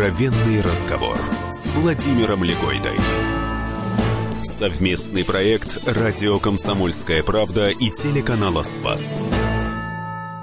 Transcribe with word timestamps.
Откровенный 0.00 0.62
разговор 0.62 1.20
с 1.52 1.66
Владимиром 1.66 2.42
Легойдой. 2.42 2.98
Совместный 4.42 5.26
проект 5.26 5.76
«Радио 5.84 6.40
Комсомольская 6.40 7.22
правда» 7.22 7.68
и 7.68 7.90
телеканала 7.90 8.62
«Спас». 8.62 9.20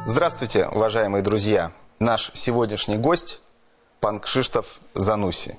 Здравствуйте, 0.06 0.68
уважаемые 0.68 1.24
друзья. 1.24 1.72
Наш 1.98 2.30
сегодняшний 2.36 2.98
гость– 2.98 3.42
пан 4.00 4.20
Кшиштоф 4.20 4.80
Зануси. 4.94 5.58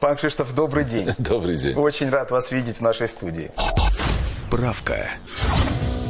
Пан 0.00 0.16
Кшиштоф, 0.16 0.52
добрый 0.52 0.82
день. 0.82 1.08
Добрый 1.18 1.54
день. 1.54 1.76
Очень 1.76 2.10
рад 2.10 2.32
вас 2.32 2.50
видеть 2.50 2.78
в 2.78 2.80
нашей 2.80 3.08
студии. 3.08 3.52
Справка. 4.26 5.08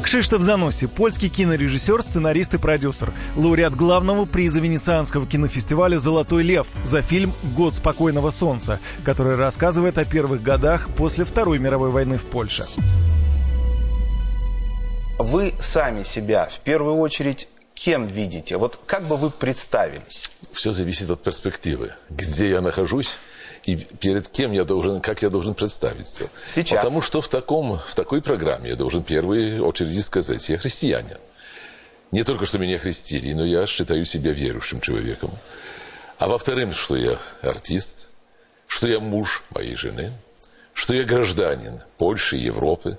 Кшиштоф 0.09 0.41
Заноси, 0.41 0.87
польский 0.87 1.29
кинорежиссер, 1.29 2.03
сценарист 2.03 2.55
и 2.55 2.57
продюсер, 2.57 3.13
лауреат 3.37 3.77
главного 3.77 4.25
приза 4.25 4.59
Венецианского 4.59 5.27
кинофестиваля 5.27 5.99
«Золотой 5.99 6.43
лев» 6.43 6.67
за 6.83 7.03
фильм 7.03 7.31
«Год 7.55 7.75
спокойного 7.75 8.31
солнца», 8.31 8.81
который 9.05 9.37
рассказывает 9.37 9.99
о 9.99 10.07
первых 10.07 10.43
годах 10.43 10.89
после 10.97 11.27
Второй 11.27 11.59
мировой 11.59 11.91
войны 11.91 12.17
в 12.17 12.25
Польше. 12.25 12.65
Вы 15.19 15.53
сами 15.61 16.05
себя 16.05 16.49
в 16.51 16.61
первую 16.61 16.97
очередь 16.97 17.47
кем 17.75 18.07
видите? 18.07 18.57
Вот 18.57 18.81
как 18.87 19.03
бы 19.03 19.19
вы 19.19 19.29
представились? 19.29 20.31
Все 20.53 20.73
зависит 20.73 21.11
от 21.11 21.23
перспективы. 21.23 21.93
Где 22.09 22.49
я 22.49 22.63
нахожусь 22.63 23.19
и 23.69 23.77
перед 23.77 24.29
кем 24.29 24.53
я 24.53 24.65
должен, 24.65 25.01
как 25.03 25.21
я 25.21 25.29
должен 25.29 25.53
представиться. 25.53 26.31
Сейчас. 26.47 26.83
Потому 26.83 27.03
что 27.03 27.21
в, 27.21 27.29
таком, 27.29 27.79
в 27.79 27.95
такой 27.95 28.23
программе 28.23 28.71
я 28.71 28.77
должен 28.77 29.03
в 29.03 29.05
первую 29.05 29.63
очередь 29.63 30.03
сказать, 30.03 30.49
я 30.49 30.57
христианин. 30.57 31.19
Не 32.11 32.25
только 32.25 32.47
что 32.47 32.57
меня 32.57 32.79
христили, 32.79 33.35
но 33.35 33.45
я 33.45 33.67
считаю 33.67 34.07
себя 34.07 34.33
верующим 34.33 34.81
человеком. 34.81 35.31
А 36.17 36.29
во-вторых, 36.29 36.75
что 36.75 36.97
я 36.97 37.19
артист, 37.43 38.09
что 38.67 38.89
я 38.89 39.01
муж 39.01 39.45
моей 39.51 39.77
жены, 39.77 40.13
что 40.73 40.95
я 40.95 41.05
гражданин 41.05 41.83
Польши, 41.99 42.37
Европы, 42.37 42.97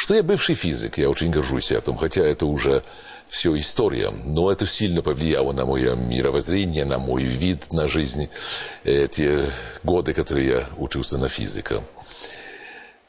что 0.00 0.14
я 0.14 0.22
бывший 0.22 0.54
физик, 0.54 0.96
я 0.96 1.10
очень 1.10 1.30
горжусь 1.30 1.70
этим, 1.70 1.94
хотя 1.94 2.22
это 2.22 2.46
уже 2.46 2.82
все 3.28 3.54
история, 3.58 4.08
но 4.24 4.50
это 4.50 4.64
сильно 4.66 5.02
повлияло 5.02 5.52
на 5.52 5.66
мое 5.66 5.94
мировоззрение, 5.94 6.86
на 6.86 6.98
мой 6.98 7.24
вид 7.24 7.74
на 7.74 7.86
жизнь, 7.86 8.30
эти 8.82 9.44
годы, 9.82 10.14
которые 10.14 10.48
я 10.48 10.68
учился 10.78 11.18
на 11.18 11.28
физика. 11.28 11.84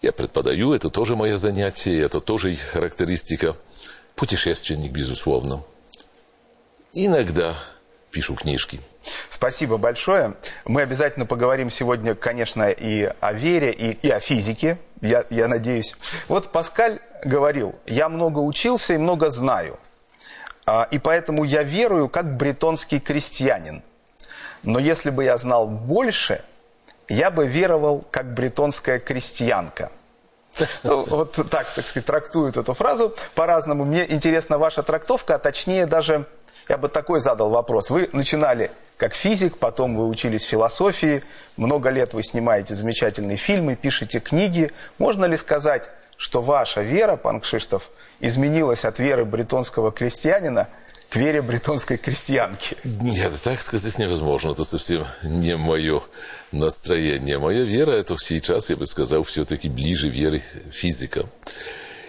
Я 0.01 0.11
преподаю, 0.11 0.73
это 0.73 0.89
тоже 0.89 1.15
мое 1.15 1.37
занятие, 1.37 2.01
это 2.01 2.19
тоже 2.19 2.53
характеристика. 2.55 3.55
Путешественник, 4.15 4.91
безусловно. 4.91 5.63
Иногда 6.91 7.55
пишу 8.11 8.35
книжки. 8.35 8.81
Спасибо 9.41 9.77
большое. 9.77 10.35
Мы 10.65 10.83
обязательно 10.83 11.25
поговорим 11.25 11.71
сегодня, 11.71 12.13
конечно, 12.13 12.69
и 12.69 13.11
о 13.21 13.33
вере, 13.33 13.71
и, 13.71 13.93
и 13.93 14.11
о 14.11 14.19
физике, 14.19 14.77
я, 15.01 15.25
я 15.31 15.47
надеюсь. 15.47 15.95
Вот 16.27 16.51
Паскаль 16.51 16.99
говорил, 17.25 17.73
я 17.87 18.07
много 18.07 18.37
учился 18.37 18.93
и 18.93 18.97
много 18.97 19.31
знаю. 19.31 19.79
А, 20.67 20.87
и 20.91 20.99
поэтому 20.99 21.43
я 21.43 21.63
верую 21.63 22.07
как 22.07 22.37
бретонский 22.37 22.99
крестьянин. 22.99 23.81
Но 24.61 24.77
если 24.77 25.09
бы 25.09 25.23
я 25.23 25.39
знал 25.39 25.65
больше, 25.67 26.43
я 27.09 27.31
бы 27.31 27.47
веровал 27.47 28.05
как 28.11 28.35
бретонская 28.35 28.99
крестьянка. 28.99 29.91
Ну, 30.83 31.03
вот 31.07 31.31
так, 31.49 31.67
так 31.73 31.87
сказать, 31.87 32.05
трактуют 32.05 32.57
эту 32.57 32.75
фразу 32.75 33.11
по-разному. 33.33 33.85
Мне 33.85 34.05
интересна 34.13 34.59
ваша 34.59 34.83
трактовка, 34.83 35.33
а 35.33 35.39
точнее 35.39 35.87
даже, 35.87 36.25
я 36.69 36.77
бы 36.77 36.89
такой 36.89 37.21
задал 37.21 37.49
вопрос. 37.49 37.89
Вы 37.89 38.07
начинали 38.13 38.69
как 39.01 39.15
физик, 39.15 39.57
потом 39.57 39.97
вы 39.97 40.07
учились 40.07 40.43
философии, 40.43 41.23
много 41.57 41.89
лет 41.89 42.13
вы 42.13 42.21
снимаете 42.21 42.75
замечательные 42.75 43.35
фильмы, 43.35 43.75
пишете 43.75 44.19
книги. 44.19 44.69
Можно 44.99 45.25
ли 45.25 45.37
сказать, 45.37 45.89
что 46.17 46.39
ваша 46.39 46.81
вера, 46.81 47.15
пан 47.15 47.41
Кшиштов, 47.41 47.89
изменилась 48.19 48.85
от 48.85 48.99
веры 48.99 49.25
бретонского 49.25 49.91
крестьянина 49.91 50.67
к 51.09 51.15
вере 51.15 51.41
бретонской 51.41 51.97
крестьянки? 51.97 52.77
Нет, 52.83 53.33
так 53.43 53.59
сказать 53.63 53.97
невозможно. 53.97 54.51
Это 54.51 54.65
совсем 54.65 55.03
не 55.23 55.57
мое 55.57 56.03
настроение. 56.51 57.39
Моя 57.39 57.63
вера, 57.63 57.93
это 57.93 58.15
сейчас, 58.19 58.69
я 58.69 58.75
бы 58.75 58.85
сказал, 58.85 59.23
все-таки 59.23 59.67
ближе 59.67 60.09
веры 60.09 60.43
физика. 60.71 61.25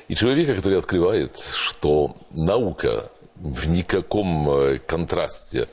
И 0.08 0.14
человека, 0.14 0.56
который 0.56 0.76
открывает, 0.76 1.38
что 1.38 2.14
наука 2.32 3.10
в 3.36 3.66
никаком 3.66 4.50
э, 4.50 4.78
контрасте 4.78 5.68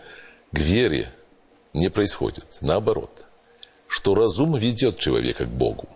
к 0.54 0.58
вере 0.58 1.12
не 1.74 1.90
происходит. 1.90 2.57
Наоборот. 2.62 3.25
Что 3.88 4.16
разум 4.16 4.56
ведет 4.56 4.97
человека 4.97 5.46
к 5.46 5.50
Богу. 5.50 5.88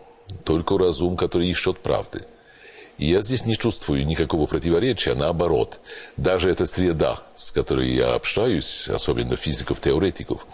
Только 0.43 0.77
разум, 0.77 1.15
который 1.15 1.47
ищет 1.47 1.79
правды. 1.79 2.25
И 2.97 3.07
я 3.07 3.21
здесь 3.21 3.45
не 3.45 3.57
чувствую 3.57 4.05
никакого 4.05 4.45
противоречия, 4.45 5.15
наоборот. 5.15 5.79
Даже 6.15 6.51
эта 6.51 6.65
среда, 6.65 7.21
с 7.35 7.51
которой 7.51 7.89
я 7.89 8.13
общаюсь, 8.13 8.87
особенно 8.87 9.35
физиков, 9.35 9.81
теоретиков, 9.81 10.45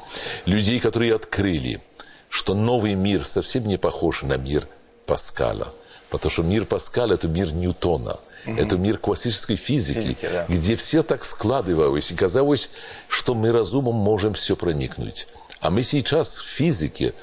людей, 0.46 0.80
которые 0.80 1.16
открыли, 1.16 1.82
что 2.30 2.54
новый 2.54 2.96
мир 2.96 3.26
совсем 3.26 3.68
не 3.68 3.78
похож 3.78 4.22
на 4.22 4.38
мир 4.38 4.68
Паскаля. 5.06 5.68
Потому 6.10 6.32
что 6.32 6.44
мир 6.44 6.66
Паскаля– 6.66 7.14
это 7.16 7.28
мир 7.28 7.54
Ньютона. 7.54 8.20
Угу. 8.46 8.58
Это 8.58 8.78
мир 8.78 8.98
классической 8.98 9.56
физики, 9.56 10.00
Физики, 10.00 10.30
да. 10.32 10.46
где 10.48 10.76
все 10.76 11.04
так 11.04 11.26
складывалось, 11.26 12.12
и 12.12 12.16
казалось, 12.16 12.70
что 13.08 13.34
мы 13.34 13.52
разумом 13.52 13.96
можем 13.96 14.34
все 14.34 14.56
проникнуть. 14.56 15.28
А 15.60 15.70
мы 15.70 15.84
сейчас 15.84 16.38
в 16.38 16.46
физике 16.46 17.14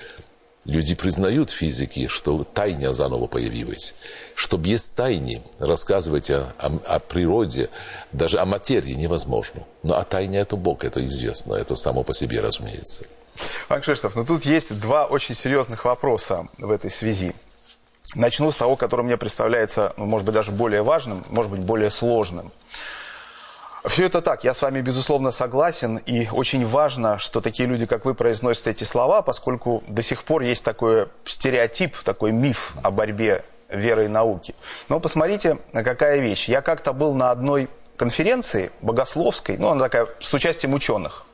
Люди 0.67 0.97
признают 0.97 1.51
физики, 1.51 2.09
что 2.09 2.43
тайна 2.43 2.93
заново 2.93 3.29
появилась. 3.29 3.95
Что 4.35 4.57
без 4.57 4.83
тайны 4.83 5.41
рассказывать 5.61 6.29
о, 6.31 6.53
о, 6.59 6.73
о 6.85 6.99
природе, 6.99 7.71
даже 8.11 8.41
о 8.41 8.47
материи 8.47 8.93
невозможно. 8.95 9.63
Но 9.85 9.97
о 9.97 10.05
тайне 10.05 10.41
это 10.41 10.57
Бог, 10.57 10.83
это 10.83 11.07
известно, 11.07 11.55
это 11.55 11.77
само 11.77 12.03
по 12.03 12.15
себе 12.15 12.41
разумеется. 12.41 13.05
Пан 13.69 13.81
Кшиштоф, 13.81 14.17
но 14.17 14.25
тут 14.25 14.45
есть 14.45 14.81
два 14.81 15.07
очень 15.07 15.37
серьезных 15.37 15.85
вопроса 15.85 16.49
в 16.59 16.71
этой 16.73 16.91
связи. 16.91 17.33
Начну 18.17 18.51
с 18.51 18.57
того, 18.57 18.77
который 18.77 19.03
мне 19.03 19.19
представляется, 19.19 19.93
ну, 19.99 20.07
может 20.07 20.25
быть, 20.25 20.35
даже 20.35 20.51
более 20.51 20.83
важным, 20.83 21.23
может 21.29 21.51
быть, 21.51 21.61
более 21.61 21.91
сложным. 21.91 22.51
Все 23.85 24.07
это 24.07 24.23
так, 24.23 24.43
я 24.43 24.55
с 24.55 24.63
вами 24.63 24.81
безусловно 24.81 25.31
согласен, 25.33 25.99
и 25.99 26.27
очень 26.33 26.67
важно, 26.67 27.19
что 27.19 27.43
такие 27.43 27.69
люди, 27.69 27.85
как 27.85 28.07
вы, 28.07 28.15
произносят 28.15 28.69
эти 28.69 28.85
слова, 28.85 29.21
поскольку 29.21 29.85
до 29.87 30.03
сих 30.03 30.25
пор 30.25 30.41
есть 30.43 30.65
такой 30.65 31.09
стереотип, 31.27 31.95
такой 31.99 32.33
миф 32.33 32.73
о 32.83 32.91
борьбе 32.91 33.45
веры 33.69 34.07
и 34.07 34.09
науки. 34.09 34.55
Но 34.89 34.99
посмотрите, 34.99 35.59
какая 35.73 36.19
вещь. 36.19 36.49
Я 36.49 36.63
как-то 36.63 36.95
был 36.95 37.13
на 37.13 37.31
одной 37.31 37.69
конференции 37.99 38.71
богословской, 38.81 39.59
ну, 39.59 39.69
она 39.69 39.85
такая, 39.85 40.09
с 40.21 40.33
участием 40.33 40.73
ученых. 40.73 41.27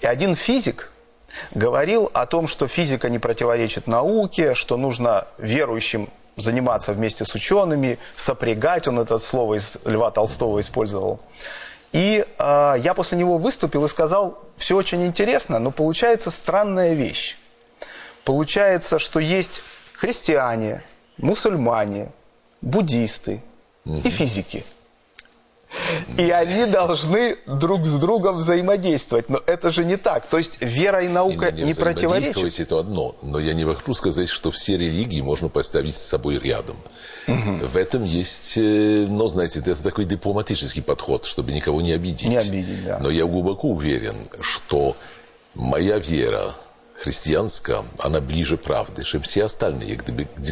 И 0.00 0.06
один 0.06 0.34
физик 0.34 0.90
говорил 1.54 2.10
о 2.14 2.26
том, 2.26 2.46
что 2.46 2.68
физика 2.68 3.08
не 3.08 3.18
противоречит 3.18 3.86
науке, 3.86 4.54
что 4.54 4.76
нужно 4.76 5.26
верующим 5.38 6.08
заниматься 6.36 6.92
вместе 6.92 7.24
с 7.24 7.34
учеными, 7.34 7.98
сопрягать, 8.16 8.88
он 8.88 8.98
это 8.98 9.18
слово 9.18 9.58
из 9.58 9.78
Льва 9.84 10.10
Толстого 10.10 10.60
использовал. 10.60 11.20
И 11.92 12.24
э, 12.38 12.74
я 12.78 12.94
после 12.94 13.18
него 13.18 13.38
выступил 13.38 13.84
и 13.84 13.88
сказал, 13.88 14.38
все 14.56 14.76
очень 14.76 15.04
интересно, 15.04 15.58
но 15.58 15.70
получается 15.70 16.30
странная 16.30 16.94
вещь. 16.94 17.36
Получается, 18.24 18.98
что 18.98 19.18
есть 19.18 19.62
христиане, 19.94 20.82
мусульмане, 21.18 22.12
буддисты 22.60 23.42
и 23.84 24.10
физики– 24.10 24.64
и 26.18 26.30
они 26.30 26.66
должны 26.66 27.36
друг 27.46 27.86
с 27.86 27.98
другом 27.98 28.36
взаимодействовать. 28.36 29.28
Но 29.28 29.40
это 29.46 29.70
же 29.70 29.84
не 29.84 29.96
так. 29.96 30.26
То 30.26 30.38
есть 30.38 30.58
вера 30.60 31.02
и 31.02 31.08
наука 31.08 31.50
не, 31.52 31.62
не, 31.62 31.68
не 31.68 31.74
противоречат. 31.74 32.58
это 32.58 32.78
одно. 32.78 33.14
Но 33.22 33.38
я 33.38 33.54
не 33.54 33.64
могу 33.64 33.94
сказать, 33.94 34.28
что 34.28 34.50
все 34.50 34.76
религии 34.76 35.20
можно 35.20 35.48
поставить 35.48 35.96
с 35.96 36.02
собой 36.02 36.38
рядом. 36.38 36.76
Угу. 37.28 37.66
В 37.66 37.76
этом 37.76 38.04
есть, 38.04 38.56
ну, 38.56 39.28
знаете, 39.28 39.60
это 39.60 39.82
такой 39.82 40.04
дипломатический 40.04 40.80
подход, 40.80 41.24
чтобы 41.24 41.52
никого 41.52 41.80
не 41.80 41.92
обидеть. 41.92 42.28
Не 42.28 42.36
обидеть, 42.36 42.84
да. 42.84 42.98
Но 42.98 43.10
я 43.10 43.24
глубоко 43.24 43.68
уверен, 43.68 44.28
что 44.40 44.96
моя 45.54 45.98
вера 45.98 46.54
христианская, 47.00 47.84
она 47.98 48.20
ближе 48.20 48.56
правды, 48.56 49.04
чем 49.04 49.22
все 49.22 49.44
остальные. 49.44 49.98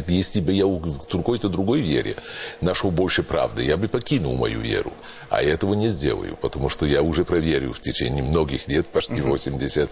Если 0.07 0.39
бы 0.41 0.51
я 0.51 0.65
в 0.65 1.07
какой-то 1.07 1.47
другой 1.47 1.81
вере 1.81 2.15
нашел 2.61 2.91
больше 2.91 3.21
правды, 3.23 3.63
я 3.63 3.77
бы 3.77 3.87
покинул 3.87 4.35
мою 4.35 4.59
веру. 4.59 4.91
А 5.29 5.43
я 5.43 5.53
этого 5.53 5.75
не 5.75 5.87
сделаю, 5.87 6.35
потому 6.37 6.69
что 6.69 6.85
я 6.85 7.01
уже 7.01 7.23
проверил 7.23 7.73
в 7.73 7.79
течение 7.79 8.23
многих 8.23 8.67
лет, 8.67 8.87
почти 8.87 9.21
80 9.21 9.89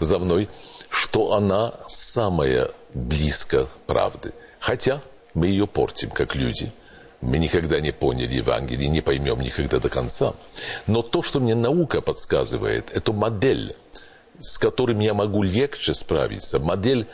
за 0.00 0.18
мной, 0.18 0.48
что 0.88 1.34
она 1.34 1.74
самая 1.88 2.70
близко 2.94 3.68
правды. 3.86 4.32
Хотя 4.60 5.02
мы 5.34 5.48
ее 5.48 5.66
портим, 5.66 6.10
как 6.10 6.34
люди. 6.34 6.72
Мы 7.20 7.38
никогда 7.38 7.80
не 7.80 7.90
поняли 7.90 8.34
Евангелие, 8.34 8.88
не 8.88 9.00
поймем 9.00 9.40
никогда 9.40 9.80
до 9.80 9.88
конца. 9.88 10.34
Но 10.86 11.02
то, 11.02 11.22
что 11.22 11.40
мне 11.40 11.54
наука 11.54 12.00
подсказывает, 12.00 12.90
это 12.94 13.12
модель 13.12 13.74
с 14.40 14.58
которым 14.58 15.00
я 15.00 15.14
могу 15.14 15.42
легче 15.42 15.94
справиться, 15.94 16.58
модель, 16.58 17.06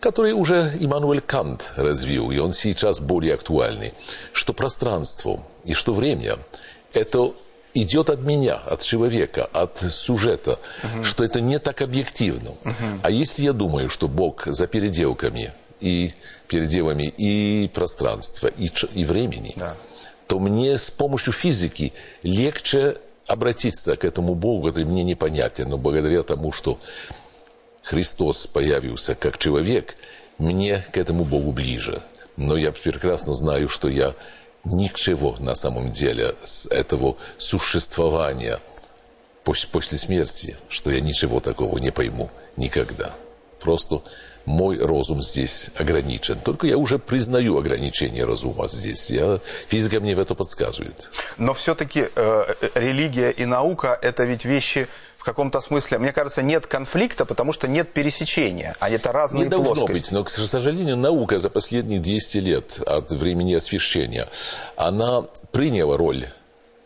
которую 0.00 0.36
уже 0.36 0.72
Иммануэль 0.80 1.20
Кант 1.20 1.72
развил, 1.76 2.30
и 2.30 2.38
он 2.38 2.52
сейчас 2.52 3.00
более 3.00 3.34
актуальный, 3.34 3.94
что 4.32 4.52
пространство 4.52 5.40
и 5.64 5.72
что 5.72 5.94
время– 5.94 6.38
это 6.92 7.34
идет 7.74 8.08
от 8.08 8.20
меня, 8.20 8.54
от 8.54 8.82
человека, 8.82 9.44
от 9.52 9.78
сюжета, 9.90 10.58
угу. 10.82 11.04
что 11.04 11.24
это 11.24 11.40
не 11.40 11.58
так 11.58 11.82
объективно. 11.82 12.50
Угу. 12.50 13.00
А 13.02 13.10
если 13.10 13.42
я 13.42 13.52
думаю, 13.52 13.88
что 13.88 14.08
Бог 14.08 14.44
за 14.46 14.66
переделками 14.66 15.52
и 15.80 16.14
переделами 16.46 17.12
и 17.18 17.68
пространства, 17.74 18.46
и, 18.46 18.70
и 18.94 19.04
времени, 19.04 19.54
да. 19.56 19.74
то 20.28 20.38
мне 20.38 20.78
с 20.78 20.90
помощью 20.90 21.32
физики 21.32 21.92
легче 22.22 22.98
обратиться 23.26 23.96
к 23.96 24.04
этому 24.04 24.34
Богу, 24.34 24.68
который 24.68 24.84
мне 24.84 25.02
непонятен, 25.02 25.68
но 25.68 25.78
благодаря 25.78 26.22
тому, 26.22 26.52
что 26.52 26.78
Христос 27.82 28.46
появился 28.46 29.14
как 29.14 29.38
человек, 29.38 29.96
мне 30.38 30.84
к 30.92 30.96
этому 30.96 31.24
Богу 31.24 31.52
ближе. 31.52 32.02
Но 32.36 32.56
я 32.56 32.72
прекрасно 32.72 33.34
знаю, 33.34 33.68
что 33.68 33.88
я 33.88 34.14
ничего 34.64 35.36
на 35.38 35.54
самом 35.54 35.92
деле 35.92 36.34
с 36.44 36.66
этого 36.66 37.16
существования 37.38 38.58
после 39.44 39.98
смерти, 39.98 40.56
что 40.68 40.90
я 40.90 41.00
ничего 41.00 41.40
такого 41.40 41.78
не 41.78 41.92
пойму 41.92 42.30
никогда. 42.56 43.14
Просто 43.60 44.02
мой 44.46 44.78
разум 44.78 45.22
здесь 45.22 45.70
ограничен. 45.76 46.38
Только 46.38 46.66
я 46.66 46.76
уже 46.76 46.98
признаю 46.98 47.58
ограничение 47.58 48.24
разума 48.24 48.68
здесь. 48.68 49.10
Я, 49.10 49.40
физика 49.68 50.00
мне 50.00 50.14
в 50.14 50.20
это 50.20 50.34
подсказывает. 50.34 51.10
Но 51.38 51.54
все-таки 51.54 52.06
э, 52.14 52.44
религия 52.74 53.30
и 53.30 53.44
наука– 53.44 53.98
это 54.02 54.24
ведь 54.24 54.44
вещи 54.44 54.86
в 55.16 55.24
каком-то 55.24 55.62
смысле, 55.62 55.96
мне 55.96 56.12
кажется, 56.12 56.42
нет 56.42 56.66
конфликта, 56.66 57.24
потому 57.24 57.54
что 57.54 57.66
нет 57.66 57.90
пересечения, 57.90 58.76
а 58.78 58.90
это 58.90 59.10
разные 59.10 59.44
Не 59.44 59.48
должно 59.48 59.74
плоскости. 59.74 60.02
быть, 60.02 60.12
но, 60.12 60.22
к 60.22 60.28
сожалению, 60.28 60.98
наука 60.98 61.38
за 61.38 61.48
последние 61.48 61.98
200 61.98 62.38
лет 62.38 62.80
от 62.84 63.10
времени 63.10 63.54
освещения, 63.54 64.28
она 64.76 65.22
приняла 65.50 65.96
роль 65.96 66.26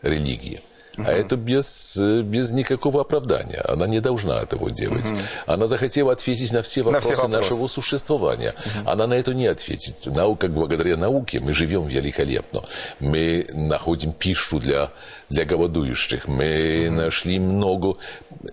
религии. 0.01 0.61
А 1.07 1.11
это 1.11 1.35
без, 1.35 1.97
без 1.97 2.51
никакого 2.51 3.01
оправдания. 3.01 3.61
Она 3.67 3.87
не 3.87 3.99
должна 3.99 4.41
этого 4.41 4.71
делать. 4.71 5.09
Угу. 5.09 5.19
Она 5.47 5.67
захотела 5.67 6.13
ответить 6.13 6.51
на 6.51 6.61
все 6.61 6.81
вопросы, 6.81 7.09
на 7.09 7.13
все 7.13 7.23
вопросы. 7.23 7.51
нашего 7.51 7.67
существования. 7.67 8.53
Угу. 8.53 8.89
Она 8.89 9.07
на 9.07 9.13
это 9.13 9.33
не 9.33 9.47
ответит. 9.47 10.05
Наука, 10.05 10.47
благодаря 10.47 10.97
науке 10.97 11.39
мы 11.39 11.53
живем 11.53 11.87
великолепно. 11.87 12.63
Мы 12.99 13.47
находим 13.53 14.11
пищу 14.11 14.59
для, 14.59 14.91
для 15.29 15.45
голодующих. 15.45 16.27
Мы 16.27 16.89
нашли 16.89 17.39
много 17.39 17.97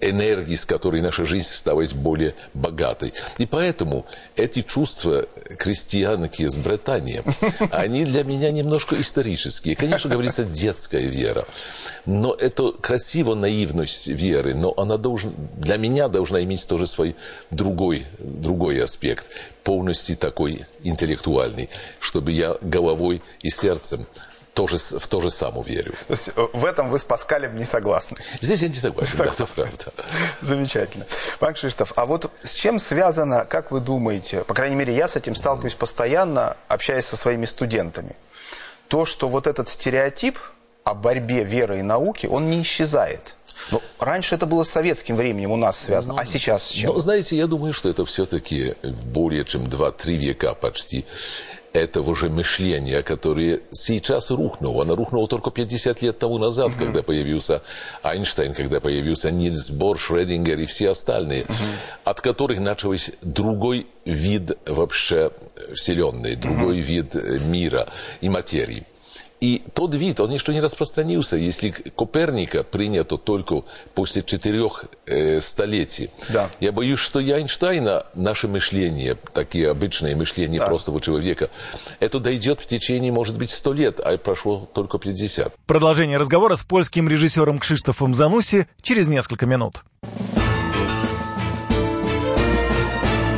энергии, 0.00 0.54
с 0.54 0.64
которой 0.64 1.00
наша 1.00 1.24
жизнь 1.24 1.48
стала 1.48 1.84
более 1.94 2.34
богатой. 2.54 3.12
И 3.38 3.46
поэтому 3.46 4.06
эти 4.34 4.62
чувства 4.62 5.26
крестьянки 5.58 6.42
из 6.42 6.56
Британии, 6.56 7.22
они 7.70 8.04
для 8.04 8.24
меня 8.24 8.50
немножко 8.50 9.00
исторические. 9.00 9.76
Конечно, 9.76 10.10
говорится, 10.10 10.44
детская 10.44 11.06
вера. 11.06 11.44
Но 12.04 12.34
это 12.34 12.72
красиво 12.72 13.34
наивность 13.34 14.08
веры, 14.08 14.54
но 14.54 14.74
она 14.76 14.96
должен, 14.96 15.34
для 15.56 15.76
меня 15.76 16.08
должна 16.08 16.42
иметь 16.42 16.66
тоже 16.66 16.86
свой 16.86 17.16
другой, 17.50 18.06
другой 18.18 18.82
аспект, 18.82 19.26
полностью 19.62 20.16
такой 20.16 20.66
интеллектуальный, 20.82 21.68
чтобы 22.00 22.32
я 22.32 22.56
головой 22.60 23.22
и 23.40 23.50
сердцем 23.50 24.06
тоже, 24.56 24.78
в 24.78 25.06
то 25.06 25.20
же 25.20 25.30
самое 25.30 25.64
верю. 25.64 25.92
То 26.08 26.14
есть 26.14 26.30
э, 26.34 26.46
в 26.54 26.64
этом 26.64 26.88
вы 26.88 26.98
с 26.98 27.04
Паскалем 27.04 27.56
не 27.56 27.64
согласны? 27.64 28.16
Здесь 28.40 28.62
я 28.62 28.68
не 28.68 28.74
согласен, 28.74 29.18
да, 29.18 29.26
это 29.26 29.44
правда. 29.44 29.92
Замечательно. 30.40 31.04
Пан 31.38 31.52
Кшиштоф, 31.52 31.92
а 31.94 32.06
вот 32.06 32.32
с 32.42 32.54
чем 32.54 32.78
связано, 32.78 33.44
как 33.44 33.70
вы 33.70 33.80
думаете, 33.80 34.44
по 34.44 34.54
крайней 34.54 34.74
мере, 34.74 34.96
я 34.96 35.08
с 35.08 35.16
этим 35.16 35.34
сталкиваюсь 35.34 35.74
постоянно, 35.74 36.56
общаясь 36.68 37.04
со 37.04 37.18
своими 37.18 37.44
студентами, 37.44 38.16
то, 38.88 39.04
что 39.04 39.28
вот 39.28 39.46
этот 39.46 39.68
стереотип 39.68 40.38
о 40.84 40.94
борьбе 40.94 41.44
веры 41.44 41.80
и 41.80 41.82
науки, 41.82 42.26
он 42.26 42.48
не 42.48 42.62
исчезает. 42.62 43.34
Но 43.70 43.82
раньше 43.98 44.34
это 44.34 44.46
было 44.46 44.62
с 44.62 44.70
советским 44.70 45.16
временем 45.16 45.50
у 45.50 45.56
нас 45.56 45.78
связано, 45.78 46.14
ну, 46.14 46.20
а 46.20 46.24
сейчас 46.24 46.68
с 46.68 46.70
чем? 46.70 46.94
Ну, 46.94 46.98
знаете, 46.98 47.36
я 47.36 47.46
думаю, 47.46 47.74
что 47.74 47.90
это 47.90 48.06
все-таки 48.06 48.74
более 48.82 49.44
чем 49.44 49.64
2-3 49.64 50.16
века 50.16 50.54
почти 50.54 51.04
этого 51.76 52.14
же 52.16 52.28
мышления, 52.28 53.02
которое 53.02 53.60
сейчас 53.72 54.30
рухнуло. 54.30 54.82
Оно 54.82 54.96
рухнуло 54.96 55.28
только 55.28 55.50
50 55.50 56.02
лет 56.02 56.18
тому 56.18 56.38
назад, 56.38 56.72
uh-huh. 56.72 56.78
когда 56.78 57.02
появился 57.02 57.62
Эйнштейн, 58.02 58.54
когда 58.54 58.80
появился 58.80 59.30
Нильс 59.30 59.70
Бор, 59.70 59.98
Шредингер 59.98 60.58
и 60.60 60.66
все 60.66 60.90
остальные, 60.90 61.42
uh-huh. 61.42 61.54
от 62.04 62.20
которых 62.20 62.60
начался 62.60 63.12
другой 63.22 63.86
вид 64.04 64.58
вообще 64.66 65.30
Вселенной, 65.74 66.36
другой 66.36 66.78
uh-huh. 66.78 66.82
вид 66.82 67.14
мира 67.42 67.86
и 68.20 68.28
материи. 68.28 68.86
И 69.40 69.62
тот 69.74 69.94
вид, 69.94 70.20
он 70.20 70.30
еще 70.30 70.52
не 70.52 70.60
распространился. 70.60 71.36
Если 71.36 71.70
Коперника 71.70 72.64
принято 72.64 73.18
только 73.18 73.62
после 73.94 74.22
четырех 74.22 74.86
э, 75.04 75.40
столетий, 75.40 76.10
да. 76.30 76.50
я 76.60 76.72
боюсь, 76.72 76.98
что 76.98 77.20
и 77.20 77.30
Эйнштейна 77.30 78.06
наше 78.14 78.48
мышление, 78.48 79.16
такие 79.34 79.70
обычные 79.70 80.16
мышления 80.16 80.58
да. 80.58 80.66
простого 80.66 81.00
человека, 81.00 81.50
это 82.00 82.18
дойдет 82.18 82.60
в 82.60 82.66
течение, 82.66 83.12
может 83.12 83.36
быть, 83.36 83.50
сто 83.50 83.72
лет, 83.72 84.00
а 84.00 84.16
прошло 84.16 84.68
только 84.72 84.98
50. 84.98 85.52
Продолжение 85.66 86.16
разговора 86.16 86.56
с 86.56 86.64
польским 86.64 87.08
режиссером 87.08 87.58
Кшиштофом 87.58 88.14
Зануси 88.14 88.66
через 88.80 89.06
несколько 89.08 89.44
минут. 89.44 89.84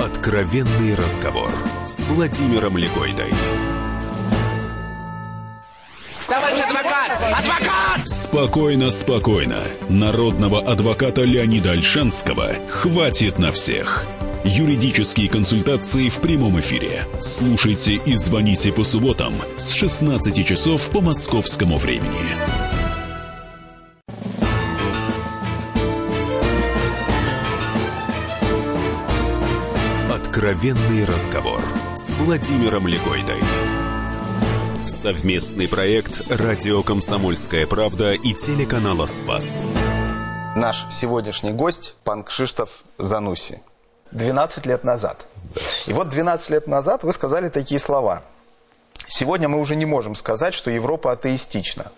Откровенный 0.00 0.94
разговор 0.94 1.50
с 1.84 2.00
Владимиром 2.00 2.76
Легойдой. 2.76 3.32
Товарищ 6.38 6.61
адвокат! 6.61 7.11
Адвокат! 7.37 8.08
Спокойно, 8.08 8.90
спокойно. 8.90 9.58
Народного 9.88 10.61
адвоката 10.61 11.23
Леонида 11.25 11.73
Альшанского 11.73 12.52
хватит 12.69 13.40
на 13.40 13.50
всех. 13.50 14.05
Юридические 14.44 15.29
консультации 15.29 16.08
в 16.08 16.20
прямом 16.20 16.61
эфире. 16.61 17.06
Слушайте 17.20 17.94
и 17.94 18.14
звоните 18.14 18.73
по 18.73 18.85
субботам 18.85 19.35
с 19.56 19.73
16 19.73 20.46
часов 20.46 20.88
по 20.90 21.00
московскому 21.00 21.76
времени. 21.76 22.37
Откровенный 30.12 31.04
разговор 31.04 31.61
с 31.97 32.11
Владимиром 32.11 32.87
Легойдой. 32.87 33.42
Совместный 35.00 35.69
проект 35.69 36.23
«Радио 36.28 36.83
Комсомольская 36.83 37.69
правда» 37.69 38.14
и 38.14 38.35
телеканала 38.35 39.07
«Спас». 39.07 39.62
Наш 40.57 40.87
сегодняшний 40.90 41.52
гость– 41.52 41.95
пан 42.05 42.25
Кшиштоф 42.25 42.83
Зануси. 42.97 43.62
12 44.11 44.67
лет 44.67 44.83
назад. 44.83 45.25
И 45.87 45.93
вот 45.93 46.09
12 46.09 46.50
лет 46.50 46.67
назад 46.67 47.05
вы 47.05 47.12
сказали 47.12 47.49
такие 47.49 47.78
слова. 47.78 48.25
Сегодня 49.07 49.49
мы 49.49 49.61
уже 49.61 49.76
не 49.76 49.87
можем 49.87 50.17
сказать, 50.17 50.52
что 50.52 50.69
Европа 50.69 51.12
атеистична. 51.12 51.93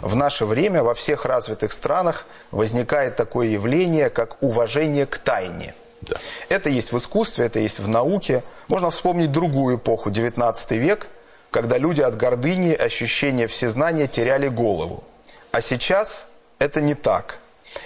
В 0.00 0.16
наше 0.16 0.46
время 0.46 0.82
во 0.82 0.94
всех 0.94 1.26
развитых 1.26 1.70
странах 1.70 2.24
возникает 2.50 3.16
такое 3.16 3.48
явление, 3.48 4.08
как 4.08 4.42
уважение 4.42 5.04
к 5.04 5.18
тайне. 5.18 5.74
Да. 6.00 6.16
Это 6.48 6.70
есть 6.70 6.92
в 6.92 6.96
искусстве, 6.96 7.44
это 7.44 7.58
есть 7.58 7.78
в 7.78 7.88
науке. 7.88 8.42
Можно 8.68 8.90
вспомнить 8.90 9.32
другую 9.32 9.76
эпоху, 9.76 10.08
19 10.10 10.70
век– 10.70 11.08
когда 11.50 11.78
люди 11.78 12.00
от 12.00 12.16
гордыни, 12.16 12.72
ощущения 12.74 13.46
всезнания 13.46 14.06
теряли 14.06 14.48
голову. 14.48 15.04
А 15.50 15.60
сейчас 15.60 16.26
это 16.58 16.80
не 16.80 16.94
так. 16.94 17.38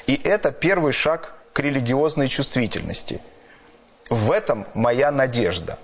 И 0.06 0.20
это 0.22 0.52
первый 0.52 0.92
шаг 0.92 1.34
к 1.52 1.60
религиозной 1.60 2.28
чувствительности. 2.28 3.20
В 4.10 4.30
этом 4.30 4.66
моя 4.74 5.10
надежда. 5.10 5.78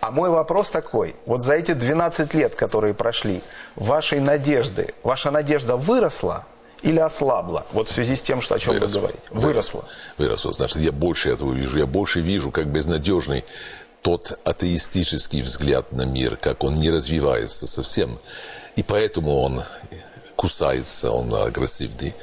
А 0.00 0.10
мой 0.10 0.30
вопрос 0.30 0.70
такой. 0.70 1.14
Вот 1.26 1.42
за 1.42 1.54
эти 1.54 1.72
12 1.72 2.34
лет, 2.34 2.54
которые 2.54 2.94
прошли, 2.94 3.40
вашей 3.76 4.20
надежды, 4.20 4.94
ваша 5.04 5.30
надежда 5.30 5.76
выросла 5.76 6.44
или 6.82 6.98
ослабла? 6.98 7.66
Вот 7.72 7.86
в 7.86 7.92
связи 7.92 8.16
с 8.16 8.22
тем, 8.22 8.40
что, 8.40 8.56
о 8.56 8.58
чем 8.58 8.74
выросла. 8.74 8.98
вы 8.98 9.00
говорите. 9.00 9.22
Выросла. 9.30 9.84
Выросла. 10.18 10.52
Значит, 10.52 10.78
я 10.78 10.90
больше 10.90 11.30
этого 11.30 11.52
вижу. 11.52 11.78
Я 11.78 11.86
больше 11.86 12.20
вижу, 12.20 12.50
как 12.50 12.66
безнадежный 12.66 13.44
тот 14.02 14.38
атеистический 14.44 15.42
взгляд 15.42 15.92
на 15.92 16.02
мир, 16.02 16.36
как 16.36 16.64
он 16.64 16.74
не 16.74 16.90
развивается 16.90 17.66
совсем. 17.66 18.18
И 18.76 18.82
поэтому 18.82 19.38
он 19.38 19.62
кусается, 20.36 21.12
он 21.12 21.32
агрессивный, 21.34 22.14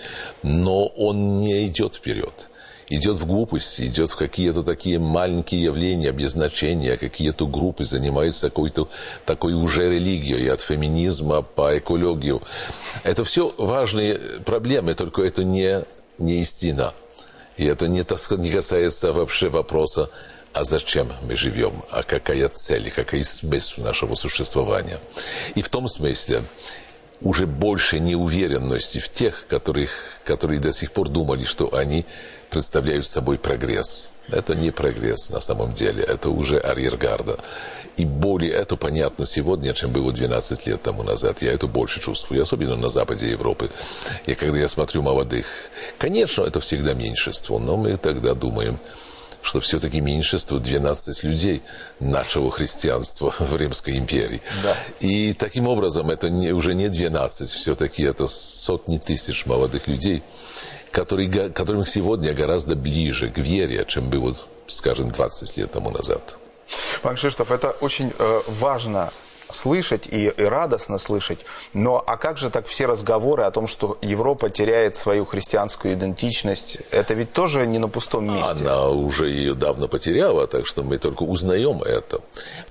но 0.43 0.87
он 0.87 1.37
не 1.37 1.67
идет 1.67 1.95
вперед. 1.95 2.49
Идет 2.91 3.17
в 3.17 3.27
глупость, 3.27 3.79
идет 3.79 4.09
в 4.09 4.15
какие-то 4.15 4.63
такие 4.63 4.97
маленькие 4.97 5.63
явления 5.63 6.11
без 6.11 6.31
значения, 6.31 6.97
какие-то 6.97 7.45
группы 7.45 7.85
занимаются 7.85 8.49
какой-то 8.49 8.89
такой 9.25 9.53
уже 9.53 9.93
религией, 9.93 10.47
от 10.47 10.59
феминизма 10.59 11.43
по 11.43 11.77
экологию. 11.77 12.41
Это 13.03 13.23
все 13.23 13.53
важные 13.57 14.15
проблемы, 14.43 14.95
только 14.95 15.21
это 15.21 15.43
не, 15.43 15.83
не 16.17 16.41
истина. 16.41 16.93
И 17.57 17.65
это 17.65 17.87
не, 17.87 18.03
не 18.37 18.49
касается 18.49 19.13
вообще 19.13 19.49
вопроса, 19.49 20.09
а 20.53 20.63
зачем 20.63 21.11
мы 21.23 21.35
живем, 21.35 21.83
а 21.91 22.03
какая 22.03 22.49
цель, 22.49 22.91
какая 22.91 23.23
смысл 23.23 23.81
нашего 23.81 24.15
существования. 24.15 24.99
И 25.55 25.61
в 25.61 25.69
том 25.69 25.87
смысле 25.87 26.43
уже 27.21 27.47
больше 27.47 27.99
неуверенности 27.99 28.99
в 28.99 29.09
тех, 29.09 29.45
которых, 29.47 29.91
которые 30.23 30.59
до 30.59 30.71
сих 30.71 30.91
пор 30.91 31.09
думали, 31.09 31.43
что 31.43 31.73
они 31.75 32.05
представляют 32.49 33.05
собой 33.05 33.37
прогресс. 33.37 34.09
Это 34.31 34.55
не 34.55 34.71
прогресс 34.71 35.29
на 35.29 35.39
самом 35.39 35.73
деле, 35.73 36.03
это 36.03 36.29
уже 36.29 36.59
арьергарда. 36.59 37.39
И 37.97 38.05
более 38.05 38.51
это 38.51 38.77
понятно 38.77 39.25
сегодня, 39.25 39.73
чем 39.73 39.91
было 39.91 40.13
12 40.13 40.67
лет 40.67 40.81
тому 40.81 41.03
назад. 41.03 41.41
Я 41.41 41.51
это 41.51 41.67
больше 41.67 41.99
чувствую, 41.99 42.41
особенно 42.41 42.75
на 42.75 42.87
западе 42.87 43.29
Европы. 43.29 43.69
И 44.25 44.35
когда 44.35 44.57
я 44.57 44.69
смотрю 44.69 45.01
молодых, 45.01 45.45
конечно, 45.97 46.43
это 46.43 46.61
всегда 46.61 46.93
меньшинство, 46.93 47.59
но 47.59 47.75
мы 47.75 47.97
тогда 47.97 48.35
думаем, 48.35 48.79
что 49.41 49.59
все-таки 49.59 50.01
меньшинство 50.01 50.59
12 50.59 51.23
людей 51.23 51.61
нашего 51.99 52.51
христианства 52.51 53.33
в 53.39 53.55
Римской 53.55 53.97
империи. 53.97 54.41
Да. 54.63 54.75
И 54.99 55.33
таким 55.33 55.67
образом 55.67 56.09
это 56.09 56.29
не, 56.29 56.51
уже 56.51 56.73
не 56.73 56.89
12, 56.89 57.49
все-таки 57.49 58.03
это 58.03 58.27
сотни 58.27 58.97
тысяч 58.97 59.45
молодых 59.45 59.87
людей, 59.87 60.23
которые, 60.91 61.49
которым 61.49 61.85
сегодня 61.85 62.33
гораздо 62.33 62.75
ближе 62.75 63.29
к 63.29 63.37
вере, 63.37 63.85
чем 63.87 64.09
было, 64.09 64.35
скажем, 64.67 65.11
20 65.11 65.57
лет 65.57 65.71
тому 65.71 65.91
назад. 65.91 66.37
Пан 67.01 67.15
Кшиштоф, 67.15 67.51
это 67.51 67.71
очень 67.81 68.13
э, 68.17 68.41
важно 68.47 69.11
слышать 69.51 70.07
и, 70.07 70.27
и 70.29 70.43
радостно 70.43 70.97
слышать. 70.97 71.39
Но 71.73 72.03
а 72.05 72.17
как 72.17 72.37
же 72.37 72.49
так 72.49 72.67
все 72.67 72.85
разговоры 72.85 73.43
о 73.43 73.51
том, 73.51 73.67
что 73.67 73.97
Европа 74.01 74.49
теряет 74.49 74.95
свою 74.95 75.25
христианскую 75.25 75.93
идентичность? 75.93 76.79
Это 76.91 77.13
ведь 77.13 77.33
тоже 77.33 77.65
не 77.67 77.79
на 77.79 77.87
пустом 77.87 78.25
месте. 78.25 78.63
Она 78.63 78.89
уже 78.89 79.29
ее 79.29 79.53
давно 79.53 79.87
потеряла, 79.87 80.47
так 80.47 80.67
что 80.67 80.83
мы 80.83 80.97
только 80.97 81.23
узнаем 81.23 81.81
это. 81.83 82.21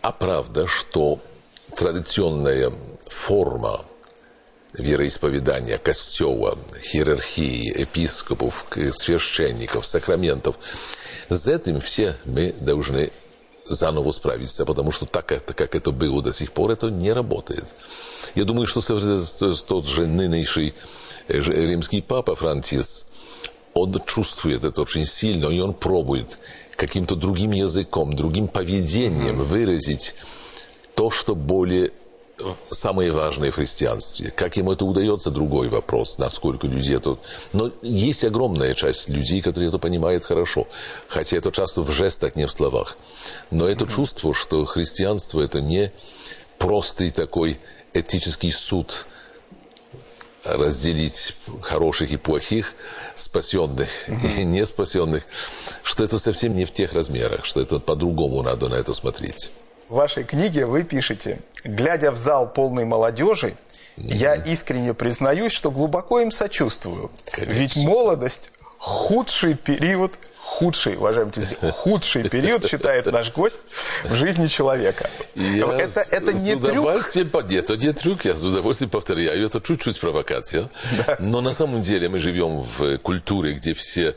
А 0.02 0.12
правда, 0.12 0.66
что 0.66 1.18
традиционная 1.74 2.72
форма 3.06 3.84
вероисповедания, 4.74 5.78
костела, 5.78 6.58
иерархии, 6.92 7.80
епископов, 7.80 8.66
священников, 8.92 9.86
сакраментов, 9.86 10.56
с 11.28 11.46
этим 11.46 11.80
все 11.80 12.16
мы 12.24 12.52
должны 12.60 13.10
заново 13.74 14.12
справиться, 14.12 14.64
потому 14.64 14.92
что 14.92 15.06
так, 15.06 15.32
это, 15.32 15.54
как 15.54 15.74
это 15.74 15.90
было 15.90 16.22
до 16.22 16.32
сих 16.32 16.52
пор, 16.52 16.70
это 16.70 16.88
не 16.90 17.12
работает. 17.12 17.66
Я 18.34 18.44
думаю, 18.44 18.66
что 18.66 18.80
тот 19.66 19.86
же 19.86 20.06
нынешний 20.06 20.74
э, 21.28 21.38
римский 21.40 22.02
папа 22.02 22.34
Франциск, 22.34 23.06
он 23.74 24.00
чувствует 24.06 24.64
это 24.64 24.82
очень 24.82 25.06
сильно, 25.06 25.46
и 25.46 25.60
он 25.60 25.74
пробует 25.74 26.38
каким-то 26.76 27.16
другим 27.16 27.52
языком, 27.52 28.14
другим 28.14 28.48
поведением 28.48 29.42
выразить 29.42 30.14
то, 30.94 31.10
что 31.10 31.34
более 31.34 31.92
самое 32.70 33.10
важное 33.10 33.50
в 33.50 33.56
христианстве. 33.56 34.30
Как 34.30 34.56
ему 34.56 34.72
это 34.72 34.84
удается, 34.84 35.30
другой 35.30 35.68
вопрос, 35.68 36.18
насколько 36.18 36.66
людей 36.66 36.96
это... 36.96 37.18
Но 37.52 37.70
есть 37.82 38.24
огромная 38.24 38.74
часть 38.74 39.08
людей, 39.08 39.42
которые 39.42 39.68
это 39.68 39.78
понимают 39.78 40.24
хорошо. 40.24 40.66
Хотя 41.08 41.36
это 41.36 41.50
часто 41.50 41.82
в 41.82 41.90
жестах, 41.90 42.36
не 42.36 42.46
в 42.46 42.50
словах. 42.50 42.96
Но 43.50 43.68
это 43.68 43.86
чувство, 43.86 44.34
что 44.34 44.64
христианство 44.64 45.40
это 45.40 45.60
не 45.60 45.92
простый 46.58 47.10
такой 47.10 47.58
этический 47.92 48.52
суд, 48.52 49.06
разделить 50.44 51.34
хороших 51.62 52.10
и 52.12 52.16
плохих, 52.16 52.74
спасенных 53.14 53.88
и 54.08 54.44
не 54.44 54.64
спасенных, 54.64 55.24
что 55.82 56.04
это 56.04 56.18
совсем 56.18 56.56
не 56.56 56.64
в 56.64 56.72
тех 56.72 56.92
размерах, 56.92 57.44
что 57.44 57.60
это 57.60 57.78
по-другому 57.80 58.42
надо 58.42 58.68
на 58.68 58.74
это 58.74 58.94
смотреть. 58.94 59.50
В 59.88 59.94
вашей 59.94 60.24
книге 60.24 60.66
вы 60.66 60.84
пишете, 60.84 61.38
глядя 61.64 62.10
в 62.10 62.16
зал 62.16 62.52
полной 62.52 62.84
молодежи, 62.84 63.54
я 63.96 64.34
искренне 64.34 64.92
признаюсь, 64.92 65.52
что 65.52 65.70
глубоко 65.70 66.20
им 66.20 66.30
сочувствую. 66.30 67.10
Конечно. 67.30 67.52
Ведь 67.52 67.76
молодость– 67.76 68.52
худший 68.78 69.54
период, 69.54 70.12
худший, 70.36 70.96
уважаемые 70.96 71.32
худший 71.72 72.28
период, 72.28 72.68
считает 72.68 73.06
наш 73.06 73.32
гость, 73.32 73.60
в 74.04 74.14
жизни 74.14 74.46
человека. 74.46 75.08
Я 75.34 75.66
это, 75.66 76.04
это 76.10 76.32
не 76.34 76.54
удовольствием, 76.54 77.30
трюк? 77.30 77.50
Нет, 77.50 77.64
это 77.64 77.76
не 77.76 77.92
трюк, 77.92 78.24
я 78.26 78.34
с 78.34 78.42
удовольствием 78.42 78.90
повторяю, 78.90 79.44
это 79.44 79.60
чуть-чуть 79.60 79.98
провокация. 79.98 80.68
Да. 81.06 81.16
Но 81.18 81.40
на 81.40 81.52
самом 81.52 81.80
деле 81.80 82.10
мы 82.10 82.20
живем 82.20 82.60
в 82.60 82.98
культуре, 82.98 83.54
где 83.54 83.72
все 83.72 84.14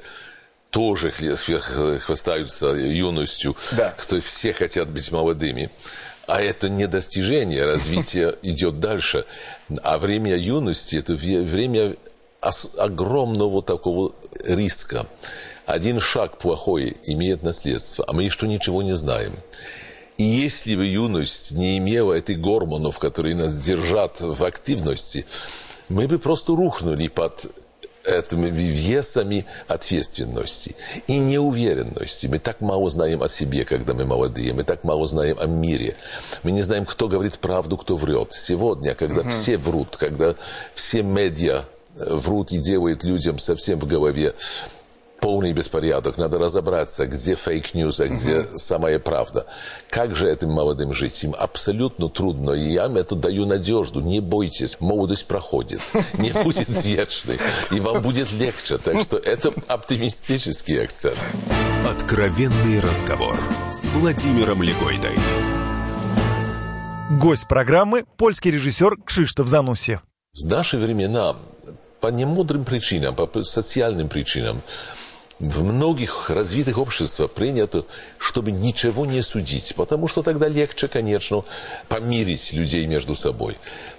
тоже 0.72 1.12
хвастаются 1.12 2.68
юностью, 2.68 3.56
да. 3.74 3.94
кто 3.98 4.20
все 4.22 4.54
хотят 4.54 4.90
быть 4.90 5.12
молодыми. 5.12 5.70
А 6.28 6.42
это 6.42 6.70
не 6.70 6.88
достижение, 6.88 7.66
развитие 7.66 8.36
идет 8.42 8.80
дальше. 8.80 9.26
А 9.84 9.98
время 9.98 10.36
юности– 10.36 10.96
это 10.98 11.14
время 11.14 11.96
огромного 12.78 13.62
такого 13.62 14.14
риска. 14.44 15.06
Один 15.66 16.00
шаг 16.00 16.38
плохой 16.38 16.98
имеет 17.04 17.44
наследство, 17.44 18.06
а 18.08 18.14
мы 18.14 18.24
еще 18.24 18.48
ничего 18.48 18.82
не 18.82 18.96
знаем. 18.96 19.36
И 20.18 20.24
если 20.24 20.76
бы 20.76 20.86
юность 20.86 21.52
не 21.52 21.78
имела 21.78 22.14
этих 22.14 22.40
гормонов, 22.40 22.98
которые 23.00 23.36
нас 23.36 23.56
держат 23.56 24.22
в 24.22 24.44
активности, 24.44 25.26
мы 25.90 26.08
бы 26.08 26.20
просто 26.20 26.56
рухнули 26.56 27.08
под 27.08 27.46
этими 28.06 28.50
весами 28.50 29.46
ответственности 29.68 30.76
и 31.08 31.18
неуверенности. 31.18 32.28
Мы 32.28 32.40
так 32.40 32.62
мало 32.62 32.90
знаем 32.90 33.22
о 33.24 33.30
себе, 33.30 33.66
когда 33.66 33.94
мы 33.94 34.06
молодые, 34.06 34.54
мы 34.54 34.64
так 34.64 34.84
мало 34.84 35.08
знаем 35.08 35.38
о 35.40 35.46
мире. 35.46 35.96
Мы 36.44 36.52
не 36.52 36.62
знаем, 36.62 36.86
кто 36.86 37.08
говорит 37.08 37.40
правду, 37.40 37.78
кто 37.78 37.98
врет. 37.98 38.34
Сегодня, 38.34 38.96
когда 38.96 39.22
угу. 39.22 39.30
все 39.30 39.58
врут, 39.58 39.98
когда 39.98 40.36
все 40.74 41.04
медиа 41.04 41.66
врут 41.96 42.52
и 42.52 42.58
делают 42.58 43.04
людям 43.04 43.40
совсем 43.40 43.80
в 43.80 43.88
голове 43.88 44.34
полный 45.22 45.54
беспорядок, 45.54 46.18
надо 46.18 46.38
разобраться, 46.40 47.06
где 47.06 47.36
fake 47.36 47.64
news, 47.64 48.00
а 48.02 48.08
где 48.08 48.40
угу. 48.40 48.58
самая 48.58 49.00
правда. 49.00 49.46
Как 49.90 50.16
же 50.16 50.30
этим 50.30 50.50
молодым 50.50 50.94
жить? 50.94 51.24
Им 51.24 51.34
абсолютно 51.38 52.10
трудно. 52.10 52.52
И 52.52 52.74
я 52.74 52.88
им 52.88 52.98
это 52.98 53.16
даю 53.16 53.46
надежду. 53.46 54.02
Не 54.02 54.20
бойтесь, 54.20 54.78
молодость 54.82 55.28
проходит, 55.28 55.82
не 56.18 56.32
будет 56.44 56.68
вечной, 56.84 57.38
и 57.72 57.80
вам 57.80 58.02
будет 58.02 58.32
легче. 58.34 58.78
Так 58.80 59.02
что 59.04 59.18
это 59.18 59.54
оптимистический 59.68 60.84
акцент. 60.84 61.18
Откровенный 61.88 62.80
разговор 62.80 63.38
с 63.70 63.86
Владимиром 63.86 64.64
Легойдой. 64.64 65.18
Гость 67.12 67.48
программы– 67.48 68.06
польский 68.18 68.52
режиссер 68.52 68.98
Кшиштоф 69.06 69.48
Зануси. 69.48 70.00
В 70.34 70.46
наши 70.46 70.78
времена 70.78 71.36
по 72.00 72.08
немудрым 72.08 72.66
причинам, 72.66 73.16
по 73.16 73.44
социальным 73.44 74.10
причинам, 74.10 74.62
в 75.42 75.64
многих 75.64 76.30
развитых 76.30 76.78
обществах 76.78 77.32
принято, 77.32 77.84
чтобы 78.20 78.52
ничего 78.52 79.08
не 79.08 79.24
судить, 79.24 79.74
потому 79.76 80.08
что 80.08 80.22
тогда 80.22 80.48
легче, 80.48 80.88
конечно, 80.88 81.44
помирить 81.88 82.54
людей 82.54 82.86
между 82.86 83.16
собой. 83.16 83.58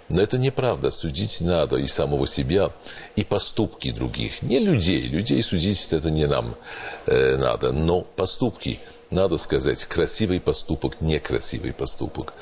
Но 0.09 0.23
это 0.23 0.39
неправда. 0.39 0.93
Судить 0.93 1.41
надо 1.41 1.79
и 1.79 1.89
самого 1.89 2.29
себя, 2.29 2.71
и 3.17 3.25
поступки 3.25 3.91
других. 3.91 4.43
Не 4.43 4.61
людей. 4.61 5.03
Людей 5.03 5.43
судить 5.43 5.89
это 5.91 6.11
не 6.11 6.27
нам 6.27 6.55
э, 7.07 7.37
надо, 7.37 7.73
но 7.73 8.03
поступки. 8.03 8.79
Надо 9.11 9.37
сказать, 9.37 9.85
красивый 9.85 10.41
поступок, 10.41 11.01
некрасивый 11.01 11.73
поступок. 11.73 12.35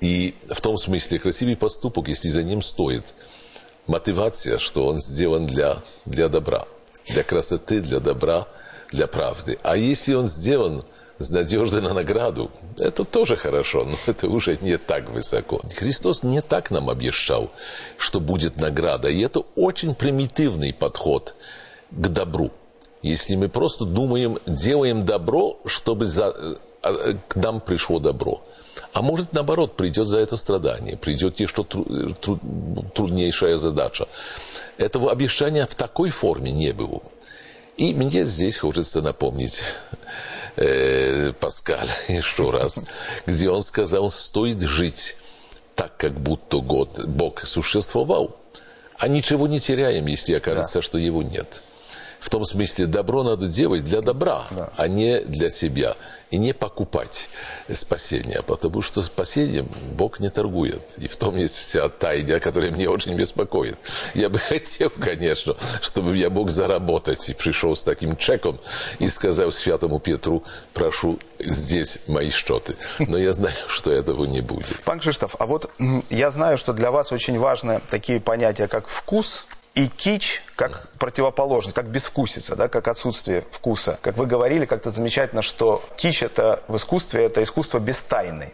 И 0.00 0.34
в 0.48 0.60
том 0.60 0.78
смысле, 0.78 1.18
красивый 1.18 1.56
поступок, 1.56 2.06
если 2.08 2.28
за 2.28 2.44
ним 2.44 2.62
стоит 2.62 3.02
мотивация, 3.88 4.58
что 4.58 4.86
он 4.86 5.00
сделан 5.00 5.46
для, 5.46 5.82
для 6.06 6.28
добра 6.28 6.66
для 7.08 7.22
красоты, 7.22 7.80
для 7.80 8.00
добра, 8.00 8.46
для 8.90 9.06
правды. 9.06 9.58
А 9.62 9.76
если 9.76 10.14
он 10.14 10.26
сделан 10.26 10.82
с 11.18 11.30
надеждой 11.30 11.80
на 11.80 11.94
награду, 11.94 12.50
это 12.78 13.04
тоже 13.04 13.36
хорошо, 13.36 13.84
но 13.84 13.96
это 14.06 14.28
уже 14.28 14.58
не 14.60 14.78
так 14.78 15.10
высоко. 15.10 15.62
Христос 15.74 16.22
не 16.22 16.42
так 16.42 16.70
нам 16.70 16.90
обещал, 16.90 17.50
что 17.98 18.20
будет 18.20 18.60
награда. 18.60 19.08
И 19.08 19.20
это 19.20 19.40
очень 19.56 19.94
примитивный 19.94 20.72
подход 20.72 21.34
к 21.90 22.08
добру. 22.08 22.50
Если 23.02 23.36
мы 23.36 23.48
просто 23.48 23.84
думаем, 23.84 24.38
делаем 24.46 25.04
добро, 25.04 25.58
чтобы 25.66 26.06
за, 26.06 26.34
э, 26.34 26.54
а, 26.82 27.16
к 27.28 27.36
нам 27.36 27.60
пришло 27.60 27.98
добро. 27.98 28.42
А 28.92 29.02
может, 29.02 29.32
наоборот, 29.32 29.76
придет 29.76 30.08
за 30.08 30.18
это 30.18 30.36
страдание, 30.36 30.96
придет 30.96 31.38
еще 31.38 31.64
тру, 31.64 31.84
тру, 32.20 32.40
труднейшая 32.94 33.58
задача. 33.58 34.06
Этого 34.76 35.12
обещания 35.12 35.66
в 35.66 35.74
такой 35.74 36.10
форме 36.10 36.50
не 36.50 36.72
было. 36.72 37.02
И 37.76 37.92
мне 37.94 38.24
здесь 38.24 38.58
хочется 38.58 39.02
напомнить 39.02 39.60
э, 40.56 41.32
Паскаль 41.38 41.88
еще 42.08 42.50
раз, 42.50 42.80
где 43.26 43.50
он 43.50 43.62
сказал, 43.62 44.10
стоит 44.10 44.60
жить 44.60 45.16
так, 45.74 45.96
как 45.96 46.18
будто 46.20 46.58
год 46.58 47.04
Бог 47.06 47.44
существовал, 47.46 48.36
а 48.96 49.08
ничего 49.08 49.48
не 49.48 49.58
теряем, 49.58 50.06
если 50.06 50.34
окажется, 50.34 50.78
да. 50.78 50.82
что 50.82 50.98
его 50.98 51.22
нет. 51.22 51.62
В 52.24 52.30
том 52.30 52.46
смысле, 52.46 52.86
добро 52.86 53.22
надо 53.22 53.48
делать 53.48 53.84
для 53.84 54.00
добра, 54.00 54.46
да. 54.50 54.70
а 54.78 54.88
не 54.88 55.20
для 55.20 55.50
себя. 55.50 55.94
И 56.30 56.38
не 56.38 56.54
покупать 56.54 57.28
спасение, 57.72 58.42
потому 58.42 58.80
что 58.80 59.02
спасением 59.02 59.68
Бог 59.92 60.20
не 60.20 60.30
торгует. 60.30 60.80
И 60.96 61.06
в 61.06 61.16
том 61.16 61.36
есть 61.36 61.56
вся 61.56 61.88
тайна, 61.90 62.40
которая 62.40 62.70
меня 62.70 62.90
очень 62.90 63.14
беспокоит. 63.14 63.78
Я 64.14 64.30
бы 64.30 64.38
хотел, 64.48 64.90
конечно, 64.90 65.54
чтобы 65.82 66.16
я 66.16 66.30
мог 66.30 66.50
заработать 66.50 67.28
и 67.28 67.34
пришел 67.34 67.76
с 67.76 67.82
таким 67.82 68.16
чеком 68.16 68.58
и 68.98 69.06
сказал 69.08 69.52
Святому 69.52 70.00
Петру, 70.00 70.42
прошу, 70.72 71.18
здесь 71.38 71.98
мои 72.08 72.30
счеты. 72.30 72.74
Но 72.98 73.18
я 73.18 73.34
знаю, 73.34 73.54
что 73.68 73.92
этого 73.92 74.24
не 74.24 74.40
будет. 74.40 74.82
Пан 74.84 75.00
Кшиштоф, 75.00 75.36
а 75.38 75.44
вот 75.44 75.70
я 76.08 76.30
знаю, 76.30 76.56
что 76.56 76.72
для 76.72 76.90
вас 76.90 77.12
очень 77.12 77.38
важны 77.38 77.82
такие 77.90 78.18
понятия, 78.18 78.66
как 78.66 78.88
вкус 78.88 79.46
и 79.74 79.88
кич 79.88 80.42
как 80.56 80.88
противоположность, 80.98 81.74
как 81.74 81.86
безвкусица, 81.86 82.56
да, 82.56 82.68
как 82.68 82.88
отсутствие 82.88 83.44
вкуса. 83.50 83.98
Как 84.02 84.16
вы 84.16 84.26
говорили 84.26 84.66
как-то 84.66 84.90
замечательно, 84.90 85.42
что 85.42 85.84
кич 85.96 86.22
это 86.22 86.62
в 86.68 86.76
искусстве, 86.76 87.24
это 87.24 87.42
искусство 87.42 87.78
без 87.78 88.00
тайны. 88.02 88.52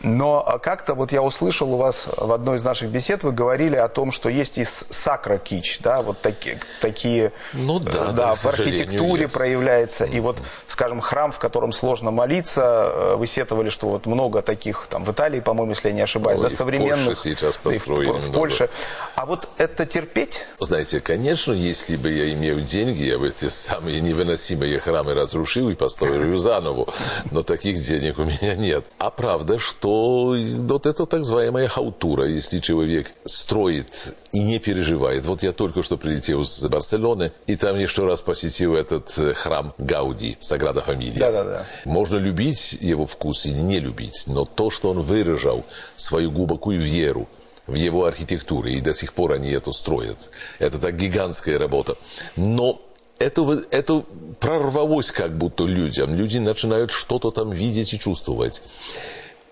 Но 0.00 0.42
а, 0.46 0.58
как-то 0.58 0.94
вот 0.94 1.12
я 1.12 1.22
услышал 1.22 1.72
у 1.72 1.76
вас 1.76 2.08
в 2.16 2.32
одной 2.32 2.56
из 2.56 2.62
наших 2.62 2.90
бесед, 2.90 3.22
вы 3.22 3.32
говорили 3.32 3.76
о 3.76 3.88
том, 3.88 4.10
что 4.10 4.28
есть 4.28 4.58
и 4.58 4.64
сакро-кич, 4.64 5.80
да, 5.80 6.02
вот 6.02 6.20
такие, 6.20 6.58
такие 6.80 7.32
ну, 7.52 7.78
да, 7.78 7.92
да, 7.92 8.12
да, 8.12 8.34
в 8.34 8.46
архитектуре 8.46 9.22
есть. 9.22 9.34
проявляется. 9.34 10.04
И 10.04 10.20
вот, 10.20 10.38
скажем, 10.66 11.00
храм, 11.00 11.32
в 11.32 11.38
котором 11.38 11.72
сложно 11.72 12.10
молиться, 12.10 12.90
э, 12.92 13.16
вы 13.16 13.26
сетовали, 13.26 13.70
что 13.70 13.88
вот 13.88 14.06
много 14.06 14.42
таких, 14.42 14.86
там, 14.88 15.04
в 15.04 15.12
Италии, 15.12 15.40
по-моему, 15.40 15.72
если 15.72 15.88
я 15.88 15.94
не 15.94 16.02
ошибаюсь, 16.02 16.40
ну, 16.40 16.48
да, 16.48 16.54
современных. 16.54 17.16
В 17.16 17.18
сейчас 17.18 17.56
построили 17.56 18.10
в, 18.10 18.28
в 18.28 18.32
Польше. 18.32 18.68
А 19.14 19.26
вот 19.26 19.48
это 19.58 19.86
терпеть? 19.86 20.44
Знаете, 20.60 21.00
конечно, 21.00 21.52
если 21.52 21.96
бы 21.96 22.10
я 22.10 22.32
имел 22.32 22.60
деньги, 22.60 23.04
я 23.04 23.18
бы 23.18 23.28
эти 23.28 23.48
самые 23.48 24.00
невыносимые 24.00 24.78
храмы 24.78 25.14
разрушил 25.14 25.70
и 25.70 25.74
построил 25.74 26.36
заново. 26.36 26.86
Но 27.30 27.42
таких 27.42 27.80
денег 27.80 28.18
у 28.18 28.24
меня 28.24 28.54
нет. 28.54 28.84
А 28.98 29.10
правда, 29.10 29.45
что 29.58 30.36
вот 30.36 30.86
это 30.86 31.06
так 31.06 31.20
называемая 31.20 31.68
хаутура, 31.68 32.26
если 32.26 32.60
человек 32.60 33.14
строит 33.24 34.14
и 34.32 34.42
не 34.42 34.58
переживает. 34.58 35.26
Вот 35.26 35.42
я 35.42 35.52
только 35.52 35.82
что 35.82 35.96
прилетел 35.96 36.44
с 36.44 36.60
Барселоны, 36.68 37.32
и 37.46 37.56
там 37.56 37.76
еще 37.78 38.06
раз 38.06 38.20
посетил 38.20 38.74
этот 38.74 39.16
э, 39.18 39.34
храм 39.34 39.72
Гауди, 39.78 40.36
Саграда 40.40 40.82
Фамилия. 40.82 41.18
Да, 41.18 41.32
да, 41.32 41.44
да. 41.44 41.66
Можно 41.84 42.16
любить 42.16 42.76
его 42.80 43.06
вкус 43.06 43.46
или 43.46 43.58
не 43.58 43.80
любить, 43.80 44.24
но 44.26 44.44
то, 44.44 44.70
что 44.70 44.90
он 44.90 45.00
выражал 45.00 45.64
свою 45.96 46.30
глубокую 46.30 46.80
веру, 46.80 47.28
в 47.66 47.74
его 47.74 48.04
архитектуре, 48.04 48.74
и 48.74 48.80
до 48.80 48.94
сих 48.94 49.12
пор 49.12 49.32
они 49.32 49.50
это 49.50 49.72
строят. 49.72 50.30
Это 50.60 50.78
так 50.78 50.96
гигантская 50.96 51.58
работа. 51.58 51.96
Но 52.36 52.80
это, 53.18 53.62
это 53.70 54.04
прорвалось 54.40 55.10
как 55.10 55.36
будто 55.36 55.64
людям. 55.64 56.14
Люди 56.14 56.38
начинают 56.38 56.90
что-то 56.90 57.30
там 57.30 57.50
видеть 57.50 57.92
и 57.94 57.98
чувствовать. 57.98 58.62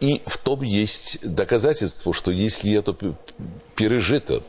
И 0.04 0.20
в 0.26 0.37
том 0.37 0.61
есть 0.61 1.18
доказательство, 1.23 2.12
что 2.12 2.30
если 2.30 2.78
это 2.78 2.94
пережито, 3.75 4.42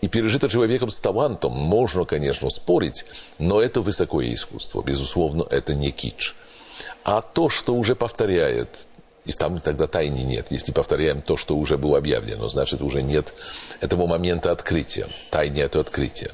и 0.00 0.08
пережито 0.08 0.48
человеком 0.48 0.90
с 0.90 0.98
талантом, 0.98 1.52
можно, 1.52 2.06
конечно, 2.06 2.48
спорить, 2.48 3.04
но 3.38 3.60
это 3.60 3.82
высокое 3.82 4.32
искусство. 4.32 4.82
Безусловно, 4.82 5.46
это 5.50 5.74
не 5.74 5.90
кич. 5.90 6.34
А 7.04 7.20
то, 7.20 7.50
что 7.50 7.74
уже 7.74 7.94
повторяет, 7.94 8.70
и 9.26 9.32
там 9.34 9.60
тогда 9.60 9.86
тайны 9.88 10.22
нет. 10.22 10.50
Если 10.50 10.72
повторяем 10.72 11.20
то, 11.20 11.36
что 11.36 11.54
уже 11.54 11.76
было 11.76 11.98
объявлено, 11.98 12.48
значит, 12.48 12.80
уже 12.80 13.02
нет 13.02 13.34
этого 13.80 14.06
момента 14.06 14.52
открытия. 14.52 15.06
Тайны– 15.30 15.58
это 15.58 15.80
открытие. 15.80 16.30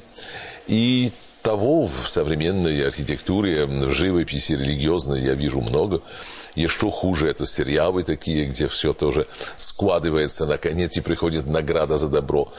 И 0.67 1.11
того 1.41 1.87
в 1.87 2.07
современной 2.07 2.85
архитектуре, 2.85 3.65
в 3.65 3.91
живописи 3.91 4.53
религиозной 4.53 5.21
я 5.21 5.33
вижу 5.33 5.61
много. 5.61 6.01
Еще 6.55 6.91
хуже 6.91 7.29
это 7.29 7.45
сериалы 7.45 8.03
такие, 8.03 8.45
где 8.45 8.67
все 8.67 8.93
тоже 8.93 9.25
складывается 9.55 10.45
наконец 10.45 10.97
и 10.97 11.01
приходит 11.01 11.47
награда 11.47 11.97
за 11.97 12.09
добро. 12.09 12.51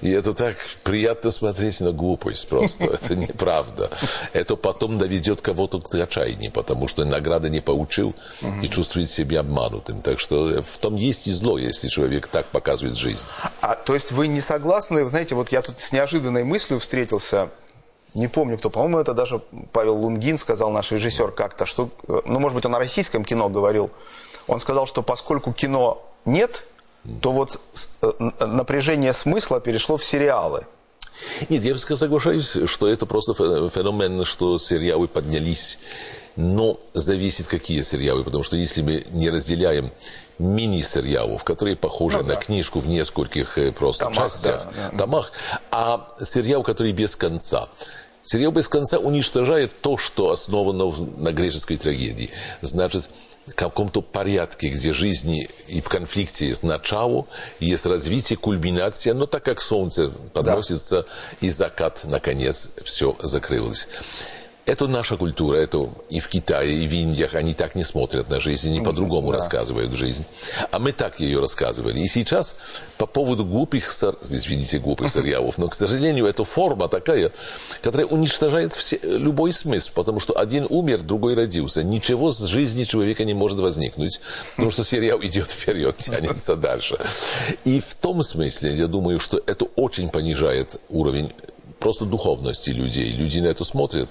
И 0.00 0.10
это 0.10 0.34
так 0.34 0.56
приятно 0.84 1.30
смотреть 1.30 1.80
на 1.80 1.92
глупость 1.92 2.48
просто. 2.48 2.84
Это 3.00 3.16
неправда. 3.16 3.90
Это 4.32 4.56
потом 4.56 4.98
доведет 4.98 5.40
кого-то 5.40 5.80
к 5.80 5.94
отчаянию, 5.94 6.52
потому 6.52 6.88
что 6.88 7.04
награды 7.04 7.50
не 7.50 7.60
получил 7.60 8.14
и 8.62 8.68
чувствует 8.68 9.10
себя 9.10 9.40
обманутым. 9.40 10.00
Так 10.00 10.20
что 10.20 10.62
в 10.62 10.78
том 10.78 10.96
есть 10.96 11.26
и 11.26 11.32
зло, 11.32 11.58
если 11.58 11.88
человек 11.88 12.28
так 12.28 12.46
показывает 12.46 12.96
жизнь. 12.96 13.24
А 13.60 13.74
то 13.74 13.94
есть 13.94 14.12
вы 14.12 14.28
не 14.28 14.40
согласны? 14.40 15.06
Знаете, 15.08 15.34
вот 15.34 15.50
я 15.50 15.62
тут 15.62 15.78
с 15.78 15.92
неожиданной 15.92 16.44
мыслью 16.44 16.78
встретился 16.78 17.50
не 18.14 18.28
помню 18.28 18.58
кто, 18.58 18.70
по-моему, 18.70 18.98
это 18.98 19.14
даже 19.14 19.40
Павел 19.72 19.96
Лунгин 19.96 20.38
сказал, 20.38 20.70
наш 20.70 20.90
режиссер 20.92 21.30
как-то, 21.32 21.66
что, 21.66 21.90
ну, 22.06 22.38
может 22.38 22.56
быть, 22.56 22.66
он 22.66 22.74
о 22.74 22.78
российском 22.78 23.24
кино 23.24 23.48
говорил. 23.48 23.90
Он 24.46 24.58
сказал, 24.58 24.86
что 24.86 25.02
поскольку 25.02 25.52
кино 25.52 26.02
нет, 26.24 26.64
то 27.20 27.32
вот 27.32 27.60
э, 28.02 28.30
напряжение 28.40 29.12
смысла 29.12 29.60
перешло 29.60 29.96
в 29.96 30.04
сериалы. 30.04 30.66
Нет, 31.48 31.64
я 31.64 31.76
соглашаюсь, 31.76 32.56
что 32.66 32.88
это 32.88 33.06
просто 33.06 33.34
феномен, 33.34 34.24
что 34.24 34.58
сериалы 34.58 35.06
поднялись. 35.06 35.78
Но 36.36 36.78
зависит, 36.94 37.46
какие 37.46 37.82
сериалы, 37.82 38.24
потому 38.24 38.42
что 38.42 38.56
если 38.56 38.82
мы 38.82 39.04
не 39.10 39.28
разделяем 39.30 39.90
мини-сериалов, 40.38 41.44
которые 41.44 41.76
похожи 41.76 42.18
ну, 42.18 42.22
на 42.22 42.34
да. 42.34 42.36
книжку 42.36 42.80
в 42.80 42.88
нескольких 42.88 43.58
э, 43.58 43.72
просто 43.72 44.04
томах, 44.04 44.32
частях, 44.32 44.66
да, 44.74 44.90
да. 44.90 44.98
томах, 44.98 45.32
а 45.70 46.08
сериал, 46.20 46.62
который 46.62 46.92
без 46.92 47.14
конца. 47.14 47.68
Сериал 48.30 48.52
без 48.52 48.68
конца 48.68 48.96
уничтожает 48.98 49.80
то, 49.80 49.96
что 49.96 50.30
основано 50.30 50.92
на 51.16 51.32
греческой 51.32 51.78
трагедии. 51.78 52.30
Значит, 52.60 53.08
в 53.44 53.54
каком-то 53.56 54.02
порядке, 54.02 54.68
где 54.68 54.92
жизни 54.92 55.50
и 55.66 55.80
в 55.80 55.88
конфликте 55.88 56.46
есть 56.46 56.62
начало, 56.62 57.26
есть 57.58 57.86
развитие, 57.86 58.36
кульминация, 58.36 59.14
но 59.14 59.26
так 59.26 59.42
как 59.42 59.60
солнце 59.60 60.12
подносится 60.32 61.02
да. 61.02 61.08
и 61.40 61.50
закат, 61.50 62.02
наконец, 62.04 62.68
все 62.84 63.16
закрылось. 63.20 63.88
Это 64.70 64.86
наша 64.86 65.16
культура, 65.16 65.56
это 65.56 65.88
и 66.10 66.20
в 66.20 66.28
Китае, 66.28 66.76
и 66.76 66.86
в 66.86 66.92
Индиях 66.92 67.34
они 67.34 67.54
так 67.54 67.74
не 67.74 67.82
смотрят 67.82 68.30
на 68.30 68.38
жизнь, 68.38 68.68
они 68.68 68.80
по-другому 68.80 69.32
да. 69.32 69.38
рассказывают 69.38 69.94
жизнь. 69.94 70.24
А 70.70 70.78
мы 70.78 70.92
так 70.92 71.18
ее 71.18 71.40
рассказывали. 71.40 71.98
И 71.98 72.06
сейчас 72.06 72.60
по 72.96 73.06
поводу 73.06 73.44
глупых, 73.44 73.92
извините, 74.22 74.78
глупых 74.78 75.10
сериалов, 75.12 75.58
но, 75.58 75.68
к 75.68 75.74
сожалению, 75.74 76.26
эта 76.26 76.44
форма 76.44 76.86
такая, 76.86 77.32
которая 77.82 78.06
уничтожает 78.06 78.72
все, 78.72 79.00
любой 79.02 79.52
смысл, 79.52 79.90
потому 79.92 80.20
что 80.20 80.38
один 80.38 80.68
умер, 80.70 81.02
другой 81.02 81.34
родился. 81.34 81.82
Ничего 81.82 82.30
с 82.30 82.38
жизни 82.38 82.84
человека 82.84 83.24
не 83.24 83.34
может 83.34 83.58
возникнуть, 83.58 84.20
потому 84.54 84.70
что 84.70 84.84
сериал 84.84 85.18
идет 85.22 85.48
вперед, 85.48 85.96
тянется 85.96 86.54
дальше. 86.54 86.96
И 87.64 87.80
в 87.80 87.96
том 88.00 88.22
смысле, 88.22 88.72
я 88.76 88.86
думаю, 88.86 89.18
что 89.18 89.42
это 89.46 89.64
очень 89.74 90.10
понижает 90.10 90.80
уровень 90.88 91.32
просто 91.80 92.04
духовности 92.04 92.70
людей. 92.70 93.10
Люди 93.10 93.40
на 93.40 93.46
это 93.46 93.64
смотрят 93.64 94.08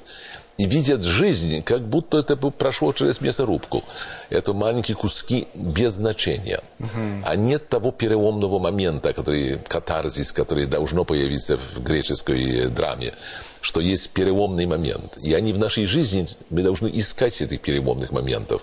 и 0.60 0.66
видят 0.66 1.04
жизнь, 1.04 1.62
как 1.62 1.88
будто 1.88 2.18
это 2.18 2.36
прошло 2.36 2.92
через 2.92 3.22
мясорубку. 3.22 3.82
Это 4.30 4.54
маленькие 4.54 4.98
куски 4.98 5.48
без 5.56 5.94
значения. 5.94 6.60
Uh-huh. 6.80 7.24
А 7.24 7.38
нет 7.38 7.70
того 7.70 7.92
переломного 7.92 8.60
момента, 8.60 9.14
который, 9.14 9.60
катарзис, 9.70 10.34
который 10.34 10.66
должно 10.66 11.06
появиться 11.06 11.58
в 11.58 11.82
греческой 11.82 12.68
драме, 12.68 13.14
что 13.62 13.80
есть 13.80 14.10
переломный 14.10 14.66
момент. 14.66 15.18
И 15.24 15.34
они 15.34 15.54
в 15.54 15.60
нашей 15.60 15.86
жизни, 15.86 16.28
мы 16.50 16.62
должны 16.62 16.90
искать 16.94 17.42
этих 17.42 17.62
переломных 17.62 18.12
моментов. 18.12 18.62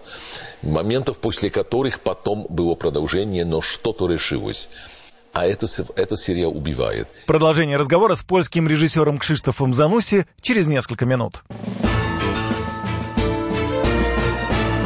Моментов, 0.61 1.17
после 1.17 1.49
которых 1.49 2.01
потом 2.01 2.47
было 2.51 2.75
продолжение, 2.75 3.47
но 3.47 3.63
что-то 3.63 4.07
решилось 4.07 4.69
а 5.37 5.45
это, 5.45 5.67
это 5.97 6.17
серия 6.17 6.47
убивает. 6.47 7.09
Продолжение 7.27 7.77
разговора 7.77 8.15
с 8.15 8.23
польским 8.23 8.67
режиссером 8.67 9.19
Кшиштофом 9.19 9.75
Зануси 9.75 10.25
через 10.41 10.67
несколько 10.67 11.05
минут. 11.05 11.45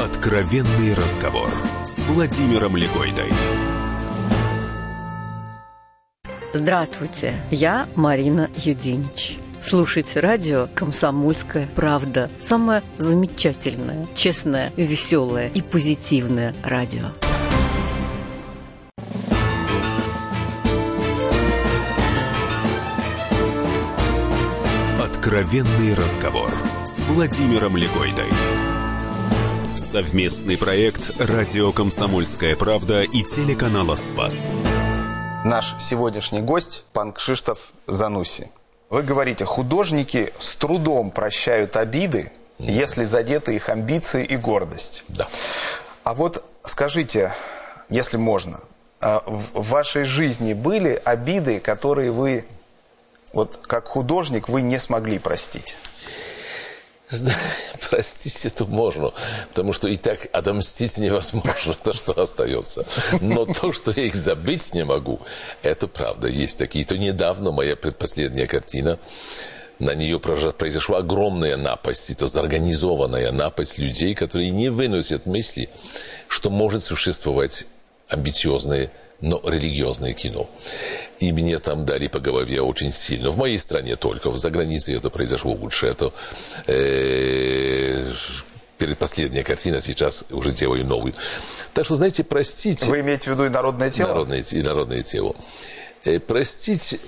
Откровенный 0.02 0.94
разговор 0.94 1.52
с 1.84 2.00
Владимиром 2.00 2.76
Легойдой. 2.76 3.32
Здравствуйте, 6.52 7.40
я 7.52 7.86
Марина 7.94 8.50
Юдинич. 8.56 9.38
Слушайте 9.60 10.18
радио 10.18 10.66
«Комсомольская 10.74 11.68
правда». 11.76 12.28
Самое 12.40 12.82
замечательное, 12.98 14.04
честное, 14.16 14.72
веселое 14.76 15.48
и 15.50 15.60
позитивное 15.62 16.56
радио. 16.64 17.04
Откровенный 25.30 25.94
разговор 25.94 26.50
с 26.84 26.98
Владимиром 27.02 27.76
Легойдой. 27.76 28.26
Совместный 29.76 30.58
проект 30.58 31.12
«Радио 31.20 31.70
Комсомольская 31.72 32.56
правда» 32.56 33.04
и 33.04 33.22
телеканала 33.22 33.94
«Спас». 33.94 34.50
Наш 35.44 35.76
сегодняшний 35.78 36.40
гость– 36.40 36.84
пан 36.92 37.12
Кшиштоф 37.12 37.70
Зануси. 37.86 38.50
Вы 38.88 39.04
говорите, 39.04 39.44
художники 39.44 40.32
с 40.40 40.56
трудом 40.56 41.12
прощают 41.12 41.76
обиды, 41.76 42.32
если 42.58 43.04
задеты 43.04 43.54
их 43.54 43.68
амбиции 43.68 44.24
и 44.24 44.36
гордость. 44.36 45.04
Да. 45.06 45.28
А 46.02 46.14
вот 46.14 46.42
скажите, 46.64 47.32
если 47.88 48.16
можно, 48.16 48.58
а 49.00 49.22
в 49.24 49.68
вашей 49.68 50.02
жизни 50.02 50.54
были 50.54 51.00
обиды, 51.04 51.60
которые 51.60 52.10
вы, 52.10 52.46
вот 53.32 53.60
как 53.66 53.88
художник, 53.88 54.48
вы 54.48 54.62
не 54.62 54.78
смогли 54.78 55.18
простить? 55.18 55.76
Простить 57.90 58.44
это 58.44 58.64
можно, 58.66 59.12
потому 59.48 59.72
что 59.72 59.88
и 59.88 59.96
так 59.96 60.28
отомстить 60.32 60.96
невозможно, 60.98 61.74
то, 61.84 61.92
что 61.92 62.20
остается. 62.20 62.86
Но 63.20 63.44
то, 63.44 63.72
что 63.72 63.90
я 63.90 64.04
их 64.04 64.14
забыть 64.14 64.74
не 64.74 64.84
могу, 64.84 65.20
это 65.62 65.88
правда. 65.88 66.28
Есть 66.28 66.58
такие. 66.58 66.84
То 66.84 66.96
недавно 66.96 67.50
моя 67.50 67.74
предпоследняя 67.74 68.46
картина, 68.46 68.98
на 69.80 69.94
нее 69.94 70.20
произошла 70.20 70.98
огромная 70.98 71.56
напасть, 71.56 72.10
это 72.10 72.26
организованная 72.38 73.32
напасть 73.32 73.78
людей, 73.78 74.14
которые 74.14 74.50
не 74.50 74.68
выносят 74.68 75.26
мысли, 75.26 75.70
что 76.28 76.50
может 76.50 76.84
существовать 76.84 77.66
амбициозное 78.08 78.90
но 79.20 79.40
религиозное 79.44 80.12
кино. 80.14 80.48
И 81.18 81.32
мне 81.32 81.58
там 81.58 81.84
дали 81.84 82.08
по 82.08 82.20
голове 82.20 82.60
очень 82.62 82.92
сильно. 82.92 83.30
В 83.30 83.36
моей 83.36 83.58
стране 83.58 83.96
только, 83.96 84.30
за 84.36 84.50
границей 84.50 84.96
это 84.96 85.10
произошло 85.10 85.52
лучше. 85.52 85.86
Это 85.86 86.12
э, 86.66 88.12
последняя 88.98 89.44
картина, 89.44 89.82
сейчас 89.82 90.24
уже 90.30 90.52
делаю 90.52 90.86
новую. 90.86 91.14
Так 91.74 91.84
что, 91.84 91.96
знаете, 91.96 92.24
простите... 92.24 92.86
Вы 92.86 93.00
имеете 93.00 93.30
в 93.30 93.34
виду 93.34 93.44
и 93.44 93.50
народное 93.50 93.90
тело? 93.90 94.08
Народное, 94.08 94.42
и 94.42 94.62
народное 94.62 95.02
тело. 95.02 95.36
Э, 96.04 96.18
простить 96.18 96.98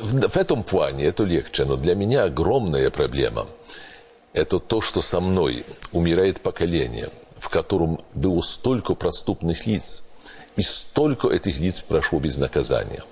в, 0.00 0.28
в 0.28 0.36
этом 0.36 0.64
плане 0.64 1.04
это 1.04 1.22
легче, 1.22 1.64
но 1.64 1.76
для 1.76 1.94
меня 1.94 2.24
огромная 2.24 2.90
проблема– 2.90 3.46
это 4.32 4.58
то, 4.58 4.80
что 4.80 5.02
со 5.02 5.20
мной 5.20 5.64
умирает 5.92 6.40
поколение, 6.40 7.08
в 7.38 7.48
котором 7.48 8.00
было 8.14 8.40
столько 8.40 8.94
проступных 8.94 9.66
лиц– 9.66 10.02
и 10.56 10.62
столько 10.62 11.28
этих 11.28 11.58
лиц 11.60 11.80
прошло 11.80 12.18
без 12.20 12.36
наказания. 12.36 13.02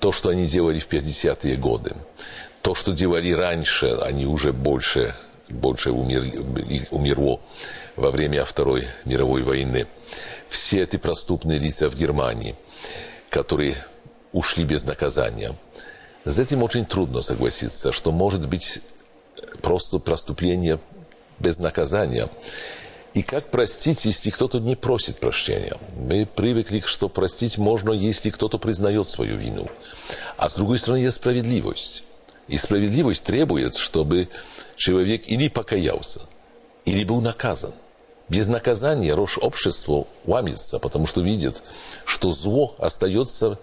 То, 0.00 0.12
что 0.12 0.28
они 0.28 0.46
делали 0.46 0.78
в 0.78 0.88
50-е 0.88 1.56
годы, 1.56 1.96
то, 2.62 2.74
что 2.74 2.92
делали 2.92 3.32
раньше, 3.32 3.98
они 4.02 4.26
уже 4.26 4.52
больше, 4.52 5.14
больше 5.48 5.90
умерли, 5.90 6.86
умерло 6.90 7.40
во 7.96 8.10
время 8.10 8.44
Второй 8.44 8.86
мировой 9.04 9.42
войны. 9.42 9.86
Все 10.48 10.82
эти 10.82 10.96
проступные 10.96 11.58
лица 11.58 11.88
в 11.88 11.94
Германии, 11.94 12.54
которые 13.30 13.76
ушли 14.32 14.64
без 14.64 14.84
наказания. 14.84 15.54
С 16.24 16.38
этим 16.38 16.62
очень 16.62 16.86
трудно 16.86 17.22
согласиться, 17.22 17.92
что 17.92 18.12
может 18.12 18.48
быть 18.48 18.80
просто 19.62 19.98
проступление 19.98 20.78
без 21.38 21.58
наказания. 21.58 22.28
И 23.14 23.22
как 23.22 23.50
простить, 23.50 24.04
если 24.04 24.30
кто-то 24.30 24.58
не 24.58 24.74
просит 24.74 25.18
прощения? 25.18 25.76
Мы 25.96 26.26
привыкли, 26.26 26.82
что 26.84 27.08
простить 27.08 27.58
можно, 27.58 27.92
если 27.92 28.30
кто-то 28.30 28.58
признает 28.58 29.08
свою 29.08 29.36
вину. 29.36 29.68
А 30.36 30.48
с 30.48 30.54
другой 30.54 30.78
стороны, 30.78 30.98
есть 30.98 31.16
справедливость. 31.16 32.02
И 32.48 32.58
справедливость 32.58 33.24
требует, 33.24 33.76
чтобы 33.76 34.28
человек 34.76 35.28
или 35.28 35.48
покаялся, 35.48 36.22
или 36.84 37.04
был 37.04 37.20
наказан. 37.20 37.72
Без 38.28 38.48
наказания 38.48 39.14
рожь 39.14 39.38
общества 39.38 40.06
ломится, 40.26 40.80
потому 40.80 41.06
что 41.06 41.20
видит, 41.20 41.62
что 42.04 42.32
зло 42.32 42.74
остается 42.78 43.60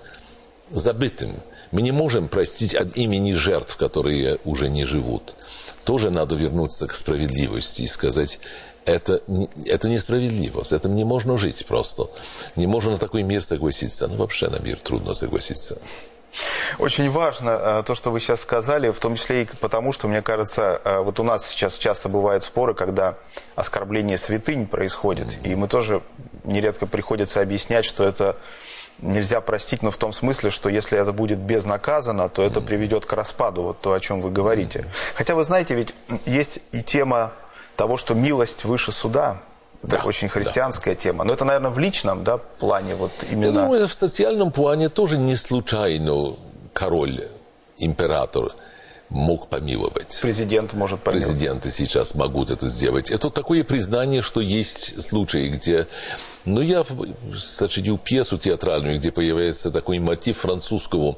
забытым. 0.69 1.33
Мы 1.71 1.81
не 1.81 1.91
можем 1.91 2.29
простить 2.29 2.73
от 2.73 2.95
имени 2.95 3.33
жертв, 3.33 3.75
которые 3.75 4.39
уже 4.45 4.69
не 4.69 4.85
живут. 4.85 5.33
Тоже 5.83 6.09
надо 6.09 6.35
вернуться 6.35 6.87
к 6.87 6.93
справедливости 6.93 7.81
и 7.81 7.87
сказать, 7.87 8.39
это, 8.85 9.21
это 9.65 9.89
несправедливо. 9.89 10.63
С 10.63 10.71
этим 10.71 10.95
не 10.95 11.03
можно 11.03 11.37
жить 11.37 11.65
просто. 11.65 12.07
Не 12.55 12.67
можно 12.67 12.91
на 12.91 12.97
такой 12.97 13.23
мир 13.23 13.41
согласиться. 13.41 14.07
Ну, 14.07 14.15
вообще 14.15 14.47
на 14.47 14.59
мир 14.59 14.79
трудно 14.79 15.13
согласиться. 15.13 15.77
Очень 16.79 17.09
важно 17.09 17.49
э, 17.49 17.83
то, 17.85 17.93
что 17.95 18.09
вы 18.09 18.19
сейчас 18.19 18.41
сказали, 18.41 18.89
в 18.91 18.99
том 18.99 19.15
числе 19.15 19.43
и 19.43 19.47
потому, 19.59 19.91
что, 19.91 20.07
мне 20.07 20.21
кажется, 20.21 20.81
э, 20.83 20.99
вот 20.99 21.19
у 21.19 21.23
нас 21.23 21.45
сейчас 21.45 21.77
часто 21.77 22.07
бывают 22.07 22.43
споры, 22.43 22.73
когда 22.73 23.15
оскорбление 23.55 24.17
святынь 24.17 24.65
происходит, 24.65 25.27
mm-hmm. 25.27 25.51
и 25.51 25.55
мы 25.55 25.67
тоже 25.67 26.01
нередко 26.45 26.87
приходится 26.87 27.41
объяснять, 27.41 27.83
что 27.83 28.05
это 28.05 28.37
нельзя 28.99 29.41
простить, 29.41 29.83
но 29.83 29.91
в 29.91 29.97
том 29.97 30.13
смысле, 30.13 30.51
что 30.51 30.69
если 30.69 30.97
это 30.97 31.11
будет 31.11 31.39
безнаказанно, 31.39 32.29
то 32.29 32.43
это 32.43 32.59
mm-hmm. 32.59 32.65
приведет 32.65 33.05
к 33.05 33.13
распаду, 33.13 33.63
вот 33.63 33.81
то, 33.81 33.91
о 33.91 33.99
чем 33.99 34.21
вы 34.21 34.31
говорите. 34.31 34.79
Mm-hmm. 34.79 35.13
Хотя 35.15 35.35
вы 35.35 35.43
знаете, 35.43 35.75
ведь 35.75 35.93
есть 36.25 36.61
и 36.71 36.81
тема 36.81 37.33
того, 37.81 37.97
что 37.97 38.13
милость 38.13 38.63
выше 38.63 38.91
суда. 38.91 39.41
Это 39.81 39.97
да, 39.97 40.03
очень 40.03 40.29
христианская 40.29 40.93
да. 40.93 40.95
тема. 40.95 41.23
Но 41.23 41.33
это, 41.33 41.45
наверное, 41.45 41.71
в 41.71 41.79
личном 41.79 42.23
да, 42.23 42.37
плане 42.37 42.93
вот 42.93 43.11
именно... 43.31 43.63
Думаю, 43.63 43.87
в 43.87 43.93
социальном 43.93 44.51
плане 44.51 44.89
тоже 44.89 45.17
не 45.17 45.35
случайно 45.35 46.35
король, 46.73 47.27
император 47.79 48.53
мог 49.09 49.47
помиловать. 49.47 50.19
Президент 50.21 50.73
может 50.73 50.99
помиловать. 50.99 51.27
Президенты 51.27 51.71
сейчас 51.71 52.13
могут 52.13 52.51
это 52.51 52.69
сделать. 52.69 53.09
Это 53.09 53.31
такое 53.31 53.63
признание, 53.63 54.21
что 54.21 54.41
есть 54.41 55.01
случаи, 55.01 55.49
где... 55.49 55.87
Ну, 56.45 56.61
я 56.61 56.83
сочинил 57.35 57.97
пьесу 57.97 58.37
театральную, 58.37 58.99
где 58.99 59.11
появляется 59.11 59.71
такой 59.71 59.97
мотив 59.97 60.37
французского 60.37 61.17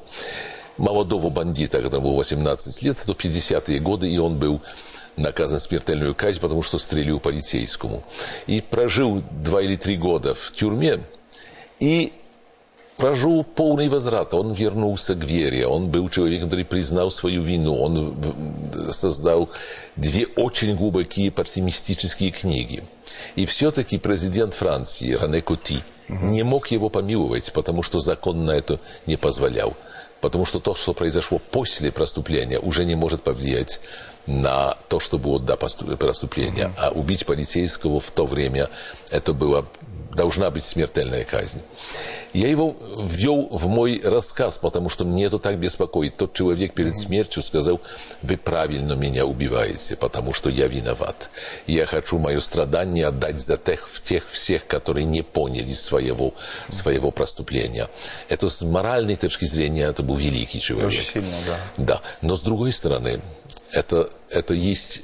молодого 0.78 1.28
бандита, 1.28 1.82
которому 1.82 2.08
было 2.08 2.16
18 2.16 2.82
лет, 2.82 2.96
это 3.02 3.12
50-е 3.12 3.80
годы, 3.80 4.08
и 4.08 4.16
он 4.16 4.38
был 4.38 4.62
наказан 5.16 5.58
смертельную 5.58 6.14
казнь, 6.14 6.40
потому 6.40 6.62
что 6.62 6.78
стрелил 6.78 7.20
полицейскому. 7.20 8.02
И 8.46 8.60
прожил 8.60 9.22
два 9.30 9.62
или 9.62 9.76
три 9.76 9.96
года 9.96 10.34
в 10.34 10.52
тюрьме. 10.52 11.00
И 11.80 12.12
прожил 12.96 13.44
полный 13.44 13.88
возврат. 13.88 14.34
Он 14.34 14.52
вернулся 14.52 15.14
к 15.14 15.24
вере. 15.24 15.66
Он 15.66 15.88
был 15.88 16.08
человеком, 16.08 16.48
который 16.48 16.64
признал 16.64 17.10
свою 17.10 17.42
вину. 17.42 17.76
Он 17.76 18.16
создал 18.90 19.50
две 19.96 20.26
очень 20.36 20.76
глубокие 20.76 21.30
пессимистические 21.30 22.30
книги. 22.30 22.84
И 23.36 23.46
все-таки 23.46 23.98
президент 23.98 24.54
Франции, 24.54 25.16
Рене 25.20 25.42
Коти, 25.42 25.82
не 26.08 26.42
мог 26.42 26.68
его 26.68 26.90
помиловать, 26.90 27.52
потому 27.52 27.82
что 27.82 28.00
закон 28.00 28.44
на 28.44 28.52
это 28.52 28.78
не 29.06 29.16
позволял. 29.16 29.74
Потому 30.20 30.46
что 30.46 30.60
то, 30.60 30.74
что 30.74 30.94
произошло 30.94 31.38
после 31.38 31.92
преступления, 31.92 32.58
уже 32.58 32.84
не 32.84 32.94
может 32.94 33.22
повлиять 33.22 33.80
на 34.26 34.76
то, 34.88 35.00
что 35.00 35.18
было 35.18 35.40
до 35.40 35.56
преступления. 35.56 36.72
А 36.78 36.90
убить 36.90 37.26
полицейского 37.26 38.00
в 38.00 38.10
то 38.10 38.26
время, 38.26 38.68
это 39.10 39.32
было 39.32 39.66
должна 40.14 40.50
быть 40.50 40.64
смертельная 40.64 41.24
казнь. 41.24 41.60
Я 42.32 42.48
его 42.48 42.76
ввел 42.98 43.46
в 43.48 43.68
мой 43.68 44.00
рассказ, 44.02 44.58
потому 44.58 44.88
что 44.88 45.04
мне 45.04 45.26
это 45.26 45.38
так 45.38 45.58
беспокоит. 45.58 46.16
Тот 46.16 46.32
человек 46.32 46.74
перед 46.74 46.96
смертью 46.98 47.42
сказал, 47.42 47.80
вы 48.22 48.36
правильно 48.36 48.94
меня 48.94 49.24
убиваете, 49.24 49.94
потому 49.94 50.32
что 50.32 50.50
я 50.50 50.66
виноват. 50.66 51.30
Я 51.68 51.86
хочу 51.86 52.18
мое 52.18 52.40
страдание 52.40 53.06
отдать 53.06 53.40
за 53.40 53.56
тех, 53.56 53.88
тех 54.02 54.28
всех, 54.28 54.66
которые 54.66 55.04
не 55.04 55.22
поняли 55.22 55.72
своего, 55.72 56.34
своего 56.68 57.12
преступления. 57.12 57.88
Это 58.28 58.48
с 58.48 58.62
моральной 58.62 59.14
точки 59.14 59.44
зрения, 59.44 59.84
это 59.84 60.02
был 60.02 60.16
великий 60.16 60.60
человек. 60.60 60.88
Очень 60.88 61.04
сильно, 61.04 61.36
да. 61.46 61.58
Да, 61.76 62.02
но 62.20 62.36
с 62.36 62.40
другой 62.40 62.72
стороны, 62.72 63.20
это, 63.74 64.08
это 64.30 64.54
есть 64.54 65.02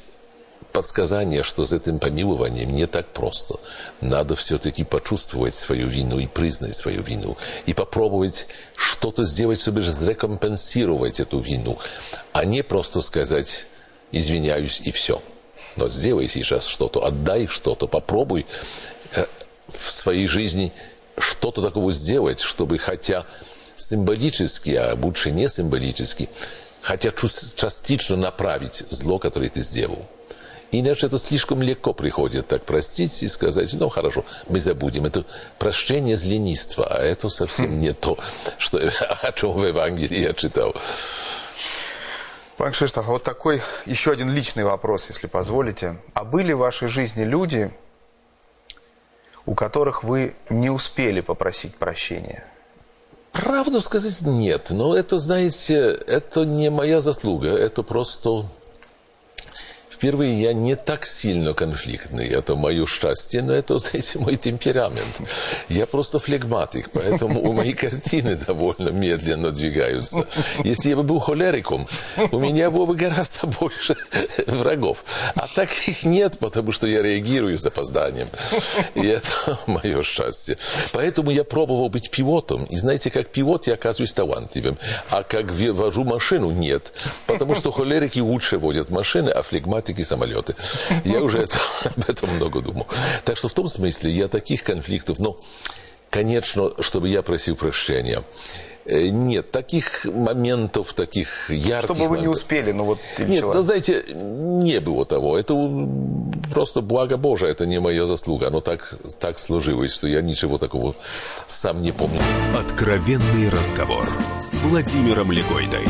подсказание, 0.73 1.43
что 1.43 1.67
с 1.67 1.73
этим 1.73 1.99
помилованием 1.99 2.73
не 2.73 2.87
так 2.87 3.09
просто. 3.09 3.57
Надо 4.01 4.37
все-таки 4.37 4.85
почувствовать 4.85 5.55
свою 5.55 5.89
вину 5.89 6.21
и 6.21 6.29
признать 6.29 6.77
свою 6.77 7.03
вину. 7.03 7.37
И 7.67 7.75
попробовать 7.75 8.47
что-то 8.77 9.25
сделать, 9.25 9.61
чтобы 9.61 9.83
рекомпенсировать 9.83 11.19
эту 11.19 11.41
вину. 11.41 11.79
А 12.33 12.45
не 12.45 12.63
просто 12.63 13.01
сказать 13.01 13.67
«извиняюсь» 14.13 14.81
и 14.85 14.93
все. 14.93 15.21
Но 15.77 15.89
сделай 15.89 16.29
сейчас 16.29 16.67
что-то, 16.67 17.05
отдай 17.05 17.49
что-то, 17.49 17.89
попробуй 17.89 18.47
э, 19.15 19.27
в 19.69 19.93
своей 19.93 20.29
жизни 20.29 20.73
что-то 21.19 21.61
такого 21.61 21.93
сделать, 21.93 22.41
чтобы 22.41 22.79
хотя 22.79 23.27
символически, 23.77 24.71
а 24.71 24.95
лучше 24.95 25.33
не 25.33 25.49
символически, 25.49 26.29
хотя 26.91 27.13
частично 27.13 28.17
направить 28.17 28.83
зло, 28.91 29.21
которое 29.21 29.49
ты 29.49 29.63
сделал. 29.63 30.09
Иначе 30.73 31.07
это 31.07 31.21
слишком 31.21 31.63
легко 31.63 31.93
приходит 31.93 32.49
так 32.49 32.65
простить 32.65 33.23
и 33.23 33.29
сказать, 33.29 33.73
ну 33.75 33.89
хорошо, 33.89 34.25
мы 34.49 34.59
забудем. 34.59 35.07
Это 35.07 35.25
прощение 35.61 36.17
с 36.17 36.25
ленинства, 36.25 36.89
а 36.89 37.01
это 37.01 37.29
совсем 37.29 37.79
не 37.79 37.93
то, 37.93 38.19
что, 38.59 38.79
о 39.23 39.33
чем 39.33 39.53
в 39.53 39.65
Евангелии 39.65 40.19
я 40.19 40.33
читал. 40.33 40.75
Пан 42.57 42.73
Кшиштоф, 42.73 43.07
а 43.09 43.13
вот 43.13 43.23
такой 43.23 43.63
еще 43.87 44.11
один 44.11 44.29
личный 44.29 44.65
вопрос, 44.65 45.07
если 45.11 45.29
позволите. 45.29 45.97
А 46.13 46.25
были 46.25 46.53
в 46.53 46.59
вашей 46.59 46.89
жизни 46.89 47.23
люди, 47.23 47.71
у 49.47 49.55
которых 49.55 50.03
вы 50.03 50.35
не 50.49 50.71
успели 50.71 51.21
попросить 51.21 51.77
прощения? 51.77 52.45
Правду 53.33 53.81
сказать 53.81 54.23
нет, 54.23 54.69
но 54.71 54.97
это, 54.97 55.19
знаете, 55.19 55.91
это 56.07 56.45
не 56.45 56.69
моя 56.71 57.01
заслуга, 57.01 57.49
это 57.49 57.83
просто 57.83 58.47
Впервые 60.01 60.33
я 60.41 60.55
не 60.55 60.77
так 60.77 61.05
сильно 61.05 61.53
конфликтный, 61.53 62.27
это 62.27 62.55
мое 62.55 62.87
счастье, 62.87 63.43
но 63.43 63.53
это, 63.53 63.79
знаете, 63.79 64.19
мой 64.19 64.37
темперамент. 64.37 65.21
Я 65.69 65.85
просто 65.85 66.19
флегматик, 66.19 66.89
поэтому 66.91 67.43
у 67.43 67.53
моей 67.53 67.75
картины 67.75 68.35
довольно 68.35 68.89
медленно 68.89 69.51
двигаются. 69.51 70.27
Если 70.65 70.89
я 70.89 70.97
бы 70.97 71.03
был 71.03 71.21
холериком, 71.21 71.87
у 72.33 72.39
меня 72.39 72.71
было 72.71 72.87
бы 72.87 72.95
гораздо 72.95 73.47
больше 73.47 73.95
врагов. 74.47 75.05
А 75.35 75.47
так 75.55 75.69
их 75.87 76.03
нет, 76.05 76.39
потому 76.39 76.73
что 76.73 76.87
я 76.87 77.03
реагирую 77.03 77.59
с 77.59 77.67
опозданием. 77.67 78.29
И 78.95 79.07
это 79.07 79.29
мое 79.67 80.03
счастье. 80.03 80.57
Поэтому 80.93 81.31
я 81.31 81.45
пробовал 81.45 81.91
быть 81.91 82.09
пилотом. 82.09 82.65
И 82.65 82.79
знаете, 82.79 83.11
как 83.11 83.29
пилот 83.29 83.67
я 83.67 83.75
оказываюсь 83.75 84.15
талантливым. 84.15 84.79
А 85.11 85.25
как 85.25 85.51
вожу 85.51 86.05
машину, 86.05 86.53
нет. 86.53 86.95
Потому 87.27 87.55
что 87.55 87.71
холерики 87.71 88.21
лучше 88.21 88.57
водят 88.57 88.89
машины, 88.89 89.29
а 89.29 89.43
флегматики 89.43 89.90
такие 89.91 90.07
самолеты. 90.07 90.55
Я 91.05 91.21
уже 91.21 91.39
это, 91.39 91.59
об 91.85 92.09
этом 92.09 92.31
много 92.37 92.61
думал. 92.61 92.87
Так 93.25 93.37
что 93.37 93.49
в 93.49 93.53
том 93.53 93.69
смысле 93.69 94.11
я 94.11 94.29
таких 94.29 94.63
конфликтов, 94.63 95.19
но, 95.19 95.37
конечно, 96.11 96.71
чтобы 96.81 97.09
я 97.09 97.23
просил 97.23 97.57
прощения, 97.57 98.23
э, 98.85 99.09
нет, 99.09 99.51
таких 99.51 100.05
моментов, 100.05 100.95
таких 100.95 101.51
ярких... 101.51 101.97
Чтобы 101.97 102.09
вы 102.09 102.21
не 102.21 102.29
успели, 102.29 102.73
ну 102.73 102.85
вот... 102.85 102.99
Нет, 103.19 103.43
ну, 103.43 103.63
знаете, 103.63 104.05
не 104.15 104.81
было 104.81 105.05
того. 105.05 105.39
Это 105.39 105.55
просто 106.53 106.81
благо 106.81 107.17
Божие, 107.17 107.51
это 107.51 107.67
не 107.67 107.81
моя 107.81 108.07
заслуга. 108.07 108.47
Оно 108.47 108.61
так, 108.61 108.95
так 109.19 109.39
сложилось, 109.39 109.93
что 109.93 110.07
я 110.07 110.21
ничего 110.23 110.59
такого 110.59 110.95
сам 111.47 111.83
не 111.83 111.93
помню. 111.93 112.21
Откровенный 112.57 113.49
разговор 113.49 114.09
с 114.39 114.55
Владимиром 114.55 115.33
Легойдой. 115.33 115.87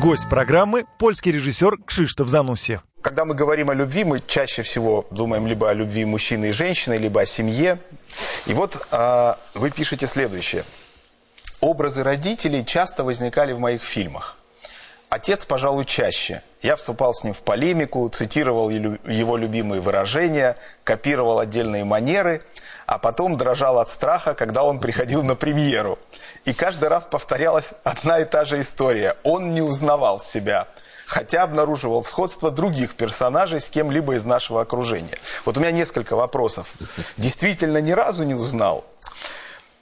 Гость 0.00 0.30
программы– 0.30 0.86
польский 0.98 1.30
режиссер 1.30 1.76
Кшиштоф 1.84 2.26
Зануси. 2.26 2.80
Когда 3.02 3.26
мы 3.26 3.34
говорим 3.34 3.68
о 3.68 3.74
любви, 3.74 4.04
мы 4.04 4.22
чаще 4.26 4.62
всего 4.62 5.06
думаем 5.10 5.46
либо 5.46 5.68
о 5.68 5.74
любви 5.74 6.06
мужчины 6.06 6.46
и 6.46 6.52
женщины, 6.52 6.94
либо 6.94 7.20
о 7.20 7.26
семье. 7.26 7.78
И 8.46 8.54
вот 8.54 8.86
а, 8.92 9.38
вы 9.52 9.70
пишете 9.70 10.06
следующее. 10.06 10.64
Образы 11.60 12.02
родителей 12.02 12.64
часто 12.64 13.04
возникали 13.04 13.52
в 13.52 13.58
моих 13.58 13.82
фильмах. 13.82 14.38
Отец, 15.10 15.44
пожалуй, 15.44 15.84
чаще. 15.84 16.42
Я 16.62 16.76
вступал 16.76 17.12
с 17.12 17.22
ним 17.22 17.34
в 17.34 17.42
полемику, 17.42 18.08
цитировал 18.08 18.70
его 18.70 19.36
любимые 19.36 19.82
выражения, 19.82 20.56
копировал 20.82 21.40
отдельные 21.40 21.84
манеры, 21.84 22.42
а 22.90 22.98
потом 22.98 23.36
дрожал 23.36 23.78
от 23.78 23.88
страха, 23.88 24.34
когда 24.34 24.64
он 24.64 24.80
приходил 24.80 25.22
на 25.22 25.36
премьеру. 25.36 25.96
И 26.44 26.52
каждый 26.52 26.88
раз 26.88 27.04
повторялась 27.04 27.72
одна 27.84 28.18
и 28.18 28.24
та 28.24 28.44
же 28.44 28.60
история. 28.60 29.16
Он 29.22 29.52
не 29.52 29.62
узнавал 29.62 30.18
себя, 30.18 30.66
хотя 31.06 31.44
обнаруживал 31.44 32.02
сходство 32.02 32.50
других 32.50 32.96
персонажей 32.96 33.60
с 33.60 33.70
кем-либо 33.70 34.16
из 34.16 34.24
нашего 34.24 34.60
окружения. 34.60 35.16
Вот 35.44 35.56
у 35.56 35.60
меня 35.60 35.70
несколько 35.70 36.16
вопросов. 36.16 36.74
Действительно 37.16 37.78
ни 37.78 37.92
разу 37.92 38.24
не 38.24 38.34
узнал? 38.34 38.84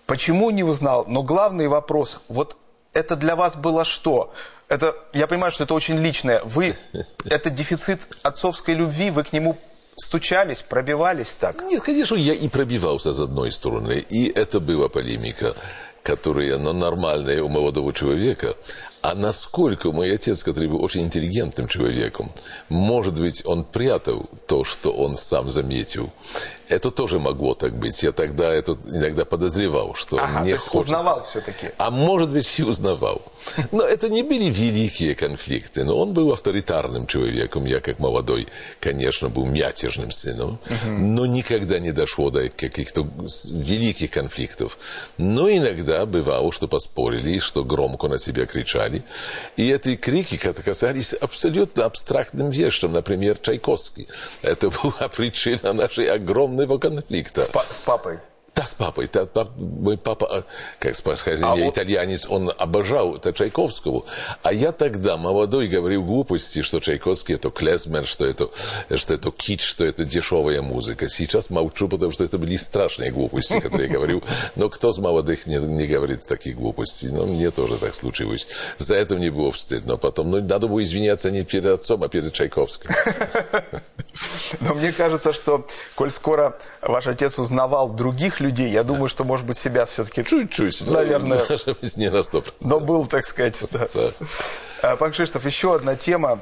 Почему 0.05 0.51
не 0.51 0.63
узнал? 0.63 1.07
Но 1.09 1.23
главный 1.23 1.69
вопрос, 1.69 2.21
вот 2.29 2.59
это 2.93 3.17
для 3.17 3.37
вас 3.37 3.57
было 3.57 3.87
что? 3.87 4.35
Это, 4.69 4.95
я 5.15 5.27
понимаю, 5.27 5.51
что 5.51 5.65
это 5.65 5.73
очень 5.73 5.97
личное. 5.97 6.43
Вы, 6.45 6.77
это 7.25 7.49
дефицит 7.49 8.19
отцовской 8.23 8.75
любви, 8.75 9.09
вы 9.11 9.25
к 9.25 9.33
нему 9.33 9.57
стучались, 9.99 10.63
пробивались 10.63 11.35
так? 11.35 11.63
Нет, 11.63 11.83
конечно, 11.83 12.15
я 12.15 12.33
и 12.33 12.49
пробивался 12.49 13.13
с 13.13 13.21
одной 13.21 13.53
стороны, 13.53 14.03
и 14.09 14.29
это 14.29 14.61
была 14.61 14.89
полемика, 14.89 15.55
которая 16.03 16.57
ну, 16.59 16.73
нормальная 16.73 17.43
у 17.43 17.49
молодого 17.49 17.93
человека, 17.93 18.57
а 19.03 19.15
насколько 19.15 19.93
мой 19.93 20.13
отец, 20.13 20.43
который 20.43 20.69
был 20.69 20.83
очень 20.83 21.03
интеллигентным 21.03 21.69
человеком, 21.69 22.33
может 22.69 23.19
быть, 23.19 23.45
он 23.47 23.65
прятал 23.65 24.27
то, 24.47 24.65
что 24.65 24.93
он 24.93 25.17
сам 25.17 25.51
заметил. 25.51 26.11
Это 26.69 26.91
тоже 26.91 27.19
могло 27.19 27.55
так 27.55 27.75
быть. 27.75 28.03
Я 28.03 28.13
тогда 28.13 28.53
это 28.53 28.77
иногда 28.87 29.25
подозревал, 29.25 29.95
что 29.95 30.19
ага, 30.19 30.39
он 30.39 30.43
не 30.43 30.51
то 30.51 30.57
есть 30.57 30.69
хочет. 30.69 30.87
узнавал 30.89 31.23
все-таки. 31.23 31.71
А 31.79 31.91
может 31.91 32.31
быть, 32.31 32.59
и 32.59 32.63
узнавал. 32.63 33.23
Но 33.73 33.85
это 33.85 34.11
не 34.11 34.23
были 34.23 34.51
великие 34.51 35.15
конфликты. 35.15 35.85
Но 35.85 35.99
он 35.99 36.13
был 36.13 36.31
авторитарным 36.31 37.07
человеком. 37.07 37.65
Я, 37.65 37.81
как 37.81 37.99
молодой, 37.99 38.49
конечно, 38.81 39.31
был 39.31 39.47
мятежным 39.47 40.11
сыном. 40.11 40.59
Но 40.87 41.25
никогда 41.25 41.79
не 41.79 41.93
дошло 41.93 42.31
до 42.31 42.51
каких-то 42.51 43.09
великих 43.51 44.11
конфликтов. 44.11 44.77
Но 45.17 45.51
иногда 45.51 46.05
бывало, 46.05 46.53
что 46.53 46.69
поспорили, 46.69 47.39
что 47.39 47.65
громко 47.65 48.09
на 48.09 48.19
себя 48.19 48.45
кричали 48.45 48.88
кричали. 48.89 49.03
И 49.57 49.71
эти 49.71 49.97
крики 49.97 50.37
касались 50.37 51.13
абсолютно 51.13 51.85
абстрактным 51.85 52.51
вещам, 52.51 52.93
например, 52.93 53.39
Чайковский. 53.39 54.09
Это 54.43 54.71
была 54.83 55.09
причина 55.09 55.73
нашей 55.73 56.11
огромного 56.11 56.79
конфликта. 56.79 57.43
С, 57.43 57.49
па 57.49 57.65
с 57.71 57.81
папой? 57.81 58.19
Да, 58.59 58.67
с 58.67 58.75
папой. 58.75 59.09
Да, 59.13 59.25
пап, 59.25 59.51
мой 59.57 59.97
папа, 59.97 60.39
а, 60.39 60.45
как 60.81 60.97
сказать, 60.97 61.41
а 61.41 61.55
вот... 61.55 61.75
итальянец, 61.75 62.27
он 62.29 62.53
обожал 62.59 63.15
это 63.15 63.33
Чайковского. 63.33 64.05
А 64.43 64.53
я 64.53 64.73
тогда, 64.73 65.17
молодой, 65.17 65.69
говорил 65.69 66.03
глупости, 66.03 66.63
что 66.63 66.81
Чайковский 66.81 67.37
это 67.37 67.51
клезмер, 67.51 68.05
что 68.05 68.27
это, 68.27 68.51
что 68.97 69.15
это 69.15 69.31
кич, 69.31 69.63
что 69.63 69.85
это 69.85 70.05
дешевая 70.05 70.61
музыка. 70.61 71.09
Сейчас 71.09 71.51
молчу, 71.51 71.89
потому 71.89 72.11
что 72.11 72.25
это 72.25 72.37
были 72.37 72.57
страшные 72.57 73.13
глупости, 73.13 73.61
которые 73.61 73.87
я 73.87 73.95
говорил. 73.95 74.25
Но 74.57 74.69
кто 74.69 74.91
из 74.91 74.99
молодых 74.99 75.47
не, 75.47 75.59
не 75.59 75.87
говорит 75.87 76.27
таких 76.27 76.57
глупостей? 76.57 77.11
Но 77.11 77.27
мне 77.27 77.53
тоже 77.53 77.77
так 77.77 77.95
случилось. 77.95 78.49
За 78.79 78.97
это 78.97 79.15
мне 79.15 79.31
было 79.31 79.53
стыдно. 79.53 79.99
Потом, 79.99 80.33
ну, 80.33 80.41
надо 80.41 80.67
было 80.67 80.83
извиняться 80.83 81.31
не 81.31 81.45
перед 81.45 81.67
отцом, 81.67 82.03
а 82.03 82.09
перед 82.09 82.33
Чайковским. 82.33 82.91
Но 84.61 84.75
мне 84.75 84.93
кажется, 84.93 85.33
что, 85.33 85.65
коль 85.95 86.11
скоро 86.11 86.59
ваш 86.83 87.07
отец 87.07 87.39
узнавал 87.39 87.91
других 87.91 88.41
людей, 88.41 88.48
я 88.49 88.83
думаю, 88.83 89.09
что, 89.09 89.25
может 89.25 89.47
быть, 89.47 89.59
себя 89.59 89.85
все-таки... 89.85 90.25
Чуть-чуть. 90.25 90.87
Наверное. 90.87 91.45
Ну, 91.49 91.75
не 91.97 92.11
на 92.11 92.19
100%. 92.19 92.53
Но 92.63 92.81
был, 92.81 93.07
так 93.07 93.25
сказать, 93.25 93.63
да. 93.71 93.89
да. 94.83 94.97
Пан 94.97 95.13
Кшиштоф, 95.13 95.45
еще 95.45 95.75
одна 95.75 95.97
тема, 95.97 96.39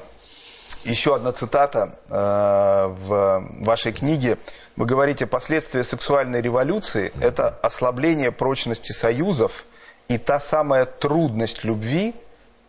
еще 0.84 1.14
одна 1.14 1.32
цитата 1.32 1.98
э, 2.08 2.94
в 2.98 3.46
вашей 3.60 3.92
книге. 3.92 4.38
Вы 4.76 4.86
говорите, 4.86 5.26
последствия 5.26 5.84
сексуальной 5.84 6.40
революции– 6.40 7.12
это 7.20 7.48
ослабление 7.62 8.32
прочности 8.32 8.92
союзов 8.92 9.64
и 10.08 10.18
та 10.18 10.40
самая 10.40 10.86
трудность 10.86 11.64
любви, 11.64 12.14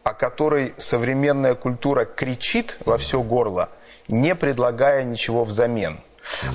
о 0.04 0.14
которой 0.14 0.74
современная 0.78 1.56
культура 1.56 2.06
кричит 2.06 2.78
во 2.86 2.98
все 2.98 3.22
горло– 3.22 3.70
не 4.08 4.36
предлагая 4.36 5.04
ничего 5.04 5.44
взамен. 5.44 6.00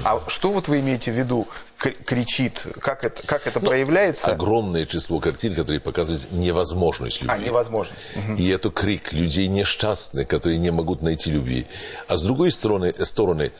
А 0.04 0.22
что 0.28 0.52
вот 0.52 0.68
вы 0.68 0.80
имеете 0.80 1.12
в 1.12 1.14
виду, 1.16 1.46
кричит, 1.78 2.66
как 2.80 3.04
это, 3.04 3.26
как 3.26 3.46
это 3.46 3.61
ну, 3.61 3.66
проявляется? 3.66 4.28
Огромное 4.28 4.87
число 4.87 5.18
картин, 5.18 5.54
которые 5.54 5.80
показывают 5.80 6.30
невозможность 6.32 7.22
любви. 7.22 7.37
А, 7.37 7.38
невозможность. 7.38 8.08
И 8.38 8.48
это 8.48 8.70
крик 8.70 9.12
людей 9.12 9.48
несчастных, 9.48 10.28
которые 10.28 10.58
не 10.58 10.70
могут 10.70 11.02
найти 11.02 11.30
любви. 11.30 11.66
А 12.06 12.16
с 12.16 12.22
другой 12.22 12.52
стороны, 12.52 12.94
стороны 13.04 13.52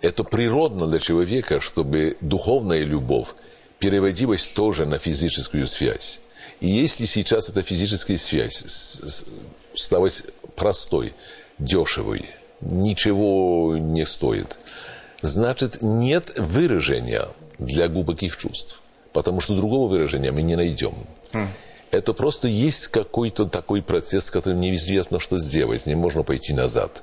это 0.00 0.22
природно 0.24 0.86
для 0.86 0.98
человека, 1.00 1.60
чтобы 1.60 2.16
духовная 2.20 2.84
любовь 2.84 3.28
переводилась 3.78 4.46
тоже 4.46 4.86
на 4.86 4.98
физическую 4.98 5.66
связь. 5.66 6.20
И 6.60 6.68
если 6.68 7.06
сейчас 7.06 7.48
эта 7.48 7.62
физическая 7.62 8.18
связь 8.18 8.64
стала 9.74 10.08
простой, 10.56 11.14
дешевой, 11.58 12.28
ничего 12.60 13.76
не 13.76 14.04
стоит. 14.06 14.56
Значит, 15.20 15.78
нет 15.82 16.38
выражения 16.38 17.26
для 17.58 17.88
глубоких 17.88 18.36
чувств. 18.36 18.80
Потому 19.12 19.40
что 19.40 19.56
другого 19.56 19.88
выражения 19.88 20.30
мы 20.30 20.42
не 20.42 20.54
найдем. 20.54 20.94
Mm. 21.32 21.48
Это 21.90 22.12
просто 22.12 22.48
есть 22.48 22.88
какой-то 22.88 23.46
такой 23.46 23.82
процесс, 23.82 24.26
с 24.26 24.30
которым 24.30 24.60
неизвестно, 24.60 25.18
что 25.18 25.38
сделать. 25.38 25.86
Не 25.86 25.94
можно 25.94 26.22
пойти 26.22 26.52
назад. 26.52 27.02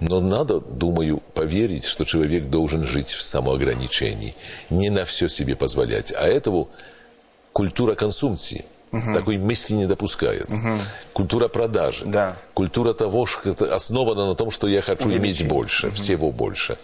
Но 0.00 0.20
надо, 0.20 0.60
думаю, 0.60 1.22
поверить, 1.34 1.84
что 1.84 2.04
человек 2.04 2.50
должен 2.50 2.84
жить 2.84 3.12
в 3.12 3.22
самоограничении. 3.22 4.34
Не 4.68 4.90
на 4.90 5.04
все 5.04 5.28
себе 5.28 5.54
позволять. 5.54 6.12
А 6.12 6.26
этого 6.26 6.68
культура 7.52 7.94
консумции– 7.94 8.64
Угу. 8.92 9.14
Такой 9.14 9.38
мысли 9.38 9.74
не 9.74 9.86
допускает. 9.86 10.48
Угу. 10.48 10.78
Культура 11.12 11.48
продажи. 11.48 12.04
Да. 12.06 12.36
Культура 12.54 12.92
того, 12.92 13.26
что 13.26 13.52
основана 13.74 14.26
на 14.26 14.34
том, 14.34 14.50
что 14.50 14.68
я 14.68 14.80
хочу 14.80 15.06
Увеличить. 15.06 15.42
иметь 15.42 15.48
больше, 15.48 15.88
угу. 15.88 15.96
всего 15.96 16.30
больше. 16.30 16.78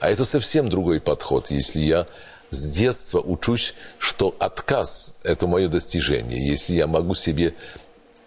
А 0.00 0.10
это 0.10 0.24
совсем 0.24 0.68
другой 0.68 1.00
подход, 1.00 1.50
если 1.50 1.80
я 1.80 2.06
с 2.50 2.68
детства 2.68 3.18
учусь, 3.20 3.74
что 3.98 4.34
отказ– 4.38 5.16
это 5.24 5.46
мое 5.46 5.68
достижение. 5.68 6.46
Если 6.46 6.74
я 6.74 6.86
могу 6.86 7.14
себе 7.14 7.54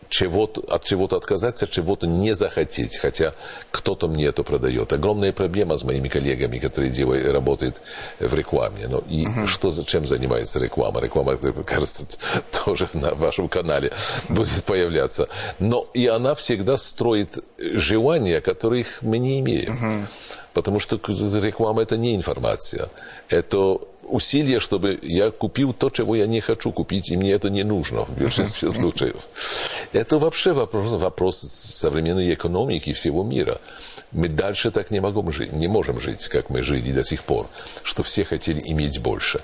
чего-то, 0.10 0.62
от 0.74 0.84
чего-то 0.86 1.18
отказаться, 1.18 1.68
чего-то 1.68 2.08
не 2.08 2.36
захотеть, 2.36 2.98
хотя 2.98 3.34
кто-то 3.72 4.08
мне 4.08 4.26
это 4.28 4.44
продает. 4.44 4.94
Огромная 4.94 5.34
проблема 5.34 5.78
с 5.78 5.84
моими 5.84 6.08
коллегами, 6.08 6.60
которые 6.60 6.92
делают, 6.92 7.28
работают 7.32 7.82
в 8.20 8.34
рекламе. 8.34 8.88
Ну, 8.88 9.04
и 9.10 9.26
uh-huh. 9.26 9.48
что, 9.48 9.72
чем 9.84 10.06
занимается 10.06 10.60
реклама? 10.60 11.02
Реклама, 11.02 11.38
кажется, 11.38 12.06
тоже 12.66 12.88
на 12.94 13.16
вашем 13.16 13.50
канале 13.50 13.92
будет 14.30 14.64
появляться. 14.64 15.28
Но 15.60 15.88
и 15.94 16.08
она 16.08 16.36
всегда 16.36 16.78
строит 16.78 17.38
желания, 17.58 18.42
которых 18.42 19.02
мы 19.02 19.18
не 19.18 19.40
имеем. 19.40 19.74
Uh-huh. 19.74 20.06
Потому 20.54 20.80
что 20.80 20.96
реклама– 20.96 21.82
это 21.84 21.98
не 21.98 22.16
информация. 22.16 22.90
Это 23.28 23.78
усилия, 24.08 24.60
чтобы 24.60 25.00
я 25.02 25.32
купил 25.32 25.74
то, 25.74 25.90
чего 25.90 26.16
я 26.16 26.28
не 26.28 26.42
хочу 26.42 26.72
купить, 26.72 27.10
и 27.10 27.18
мне 27.18 27.32
это 27.32 27.50
не 27.50 27.64
нужно 27.64 28.06
в 28.06 28.18
большинстве 28.18 28.70
случаев. 28.72 29.18
Это 29.94 30.18
вообще 30.18 30.54
вопрос, 30.54 30.92
вопрос 31.02 31.40
современной 31.40 32.34
экономики 32.34 32.94
всего 32.94 33.24
мира. 33.24 33.60
Мы 34.12 34.30
дальше 34.30 34.72
так 34.72 34.92
не, 34.92 35.00
можем 35.00 35.32
жить, 35.32 35.54
не 35.54 35.68
можем 35.68 36.00
жить, 36.00 36.28
как 36.28 36.50
мы 36.50 36.64
жили 36.64 36.92
до 36.92 37.04
сих 37.04 37.24
пор, 37.24 37.48
что 37.84 38.04
все 38.04 38.24
хотели 38.24 38.62
иметь 38.66 39.00
больше. 39.00 39.42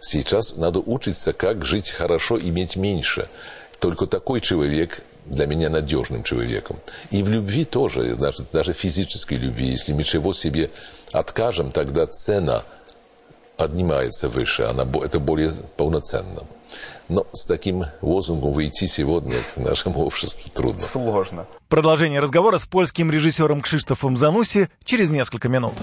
Сейчас 0.00 0.56
надо 0.56 0.80
учиться, 0.80 1.32
как 1.32 1.64
жить 1.64 1.90
хорошо, 1.90 2.38
иметь 2.38 2.76
меньше. 2.76 3.28
Только 3.78 4.06
такой 4.06 4.40
человек 4.40 5.02
для 5.26 5.46
меня 5.46 5.68
надежным 5.68 6.22
человеком. 6.22 6.78
И 7.10 7.22
в 7.22 7.28
любви 7.28 7.64
тоже, 7.64 8.16
даже, 8.16 8.44
даже 8.52 8.72
физической 8.72 9.34
любви. 9.34 9.68
Если 9.68 9.92
мы 9.92 10.02
чего 10.02 10.32
себе 10.32 10.70
откажем, 11.12 11.70
тогда 11.70 12.06
цена– 12.06 12.62
поднимается 13.60 14.30
выше, 14.30 14.62
она, 14.62 14.86
это 15.04 15.20
более 15.20 15.52
полноценно. 15.76 16.44
Но 17.10 17.26
с 17.32 17.44
таким 17.44 17.84
лозунгом 18.00 18.52
выйти 18.52 18.86
сегодня 18.86 19.34
к 19.54 19.58
нашему 19.58 20.00
обществу 20.00 20.50
трудно. 20.50 20.80
Сложно. 20.80 21.46
Продолжение 21.68 22.20
разговора 22.20 22.56
с 22.56 22.64
польским 22.66 23.10
режиссером 23.10 23.60
Кшиштофом 23.60 24.16
Зануси 24.16 24.70
через 24.84 25.10
несколько 25.10 25.48
минут. 25.50 25.74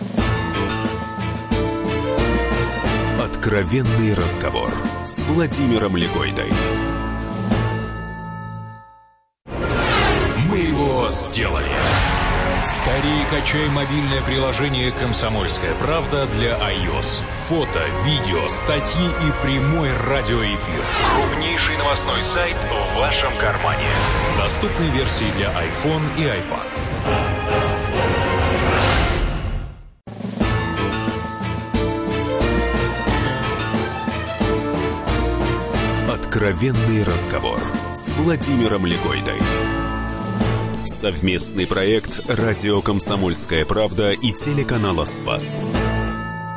Откровенный 3.21 4.15
разговор 4.15 4.73
с 5.05 5.19
Владимиром 5.19 5.95
Легойдой. 5.95 6.51
Мы 10.49 10.57
его 10.57 11.07
сделали. 11.09 12.16
Скорее 12.67 13.25
качай 13.31 13.69
мобильное 13.69 14.21
приложение 14.23 14.91
«Комсомольская 14.91 15.73
правда» 15.75 16.27
для 16.33 16.51
iOS. 16.57 17.23
Фото, 17.47 17.81
видео, 18.03 18.45
статьи 18.49 19.05
и 19.07 19.31
прямой 19.41 19.89
радиоэфир. 20.09 20.83
Крупнейший 21.15 21.77
новостной 21.77 22.21
сайт 22.21 22.57
в 22.57 22.97
вашем 22.97 23.31
кармане. 23.37 23.87
Доступны 24.37 24.83
версии 24.87 25.31
для 25.37 25.47
iPhone 25.47 26.03
и 26.17 26.23
iPad. 26.23 26.67
Откровенный 36.11 37.05
разговор 37.05 37.61
с 37.93 38.09
Владимиром 38.09 38.85
Легойдой. 38.85 39.41
Совместный 40.99 41.67
проект 41.67 42.21
«Радио 42.27 42.81
Комсомольская 42.81 43.65
правда» 43.65 44.13
и 44.13 44.31
телеканала 44.31 45.05
«Спас». 45.05 45.61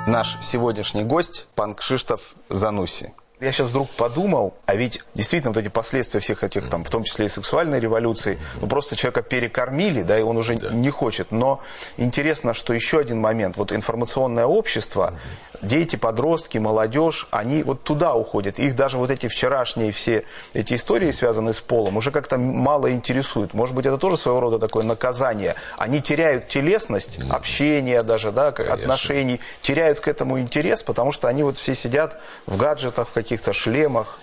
Наш 0.07 0.39
сегодняшний 0.41 1.05
гость– 1.05 1.47
пан 1.55 1.75
Кшиштов 1.75 2.37
Зануси. 2.49 3.13
Я 3.41 3.53
сейчас 3.53 3.69
вдруг 3.69 3.89
подумал, 3.89 4.53
а 4.67 4.75
ведь 4.75 5.03
действительно 5.15 5.55
вот 5.55 5.61
эти 5.61 5.69
последствия 5.69 6.21
всех 6.21 6.45
этих, 6.45 6.69
там, 6.69 6.85
в 6.85 6.91
том 6.91 7.05
числе 7.05 7.25
и 7.25 7.29
сексуальной 7.29 7.81
революции, 7.81 8.39
ну 8.61 8.67
просто 8.67 8.97
человека 8.97 9.23
перекормили, 9.23 10.03
да, 10.03 10.19
и 10.19 10.23
он 10.23 10.37
уже 10.37 10.57
да. 10.57 10.69
не 10.69 10.91
хочет. 10.91 11.33
Но 11.33 11.63
интересно, 11.97 12.53
что 12.53 12.75
еще 12.75 12.99
один 12.99 13.19
момент, 13.19 13.57
вот 13.57 13.73
информационное 13.73 14.45
общество, 14.45 15.15
дети, 15.63 15.97
подростки, 15.97 16.59
молодежь, 16.59 17.29
они 17.31 17.63
вот 17.63 17.83
туда 17.83 18.15
уходят. 18.15 18.59
Их 18.59 18.77
даже 18.77 18.99
вот 18.99 19.11
эти 19.11 19.27
вчерашние 19.27 19.91
все 19.93 20.25
эти 20.53 20.75
истории, 20.75 21.11
связанные 21.11 21.55
с 21.55 21.61
полом, 21.61 21.97
уже 21.97 22.11
как-то 22.11 22.37
мало 22.37 22.93
интересуют. 22.93 23.55
Может 23.55 23.75
быть, 23.75 23.87
это 23.87 23.97
тоже 23.97 24.17
своего 24.19 24.41
рода 24.41 24.59
такое 24.59 24.85
наказание. 24.85 25.55
Они 25.79 26.03
теряют 26.03 26.49
телесность, 26.49 27.19
общения 27.31 28.03
даже, 28.03 28.33
да, 28.33 28.53
Конечно. 28.53 28.75
отношений, 28.75 29.41
теряют 29.63 30.01
к 30.01 30.09
этому 30.09 30.41
интерес, 30.41 30.83
потому 30.83 31.13
что 31.13 31.29
они 31.29 31.43
вот 31.43 31.57
все 31.57 31.75
сидят 31.75 32.21
в 32.47 32.59
гаджетах, 32.59 33.09
в 33.09 33.13
каких 33.13 33.30
каких-то 33.31 33.53
шлемах. 33.53 34.19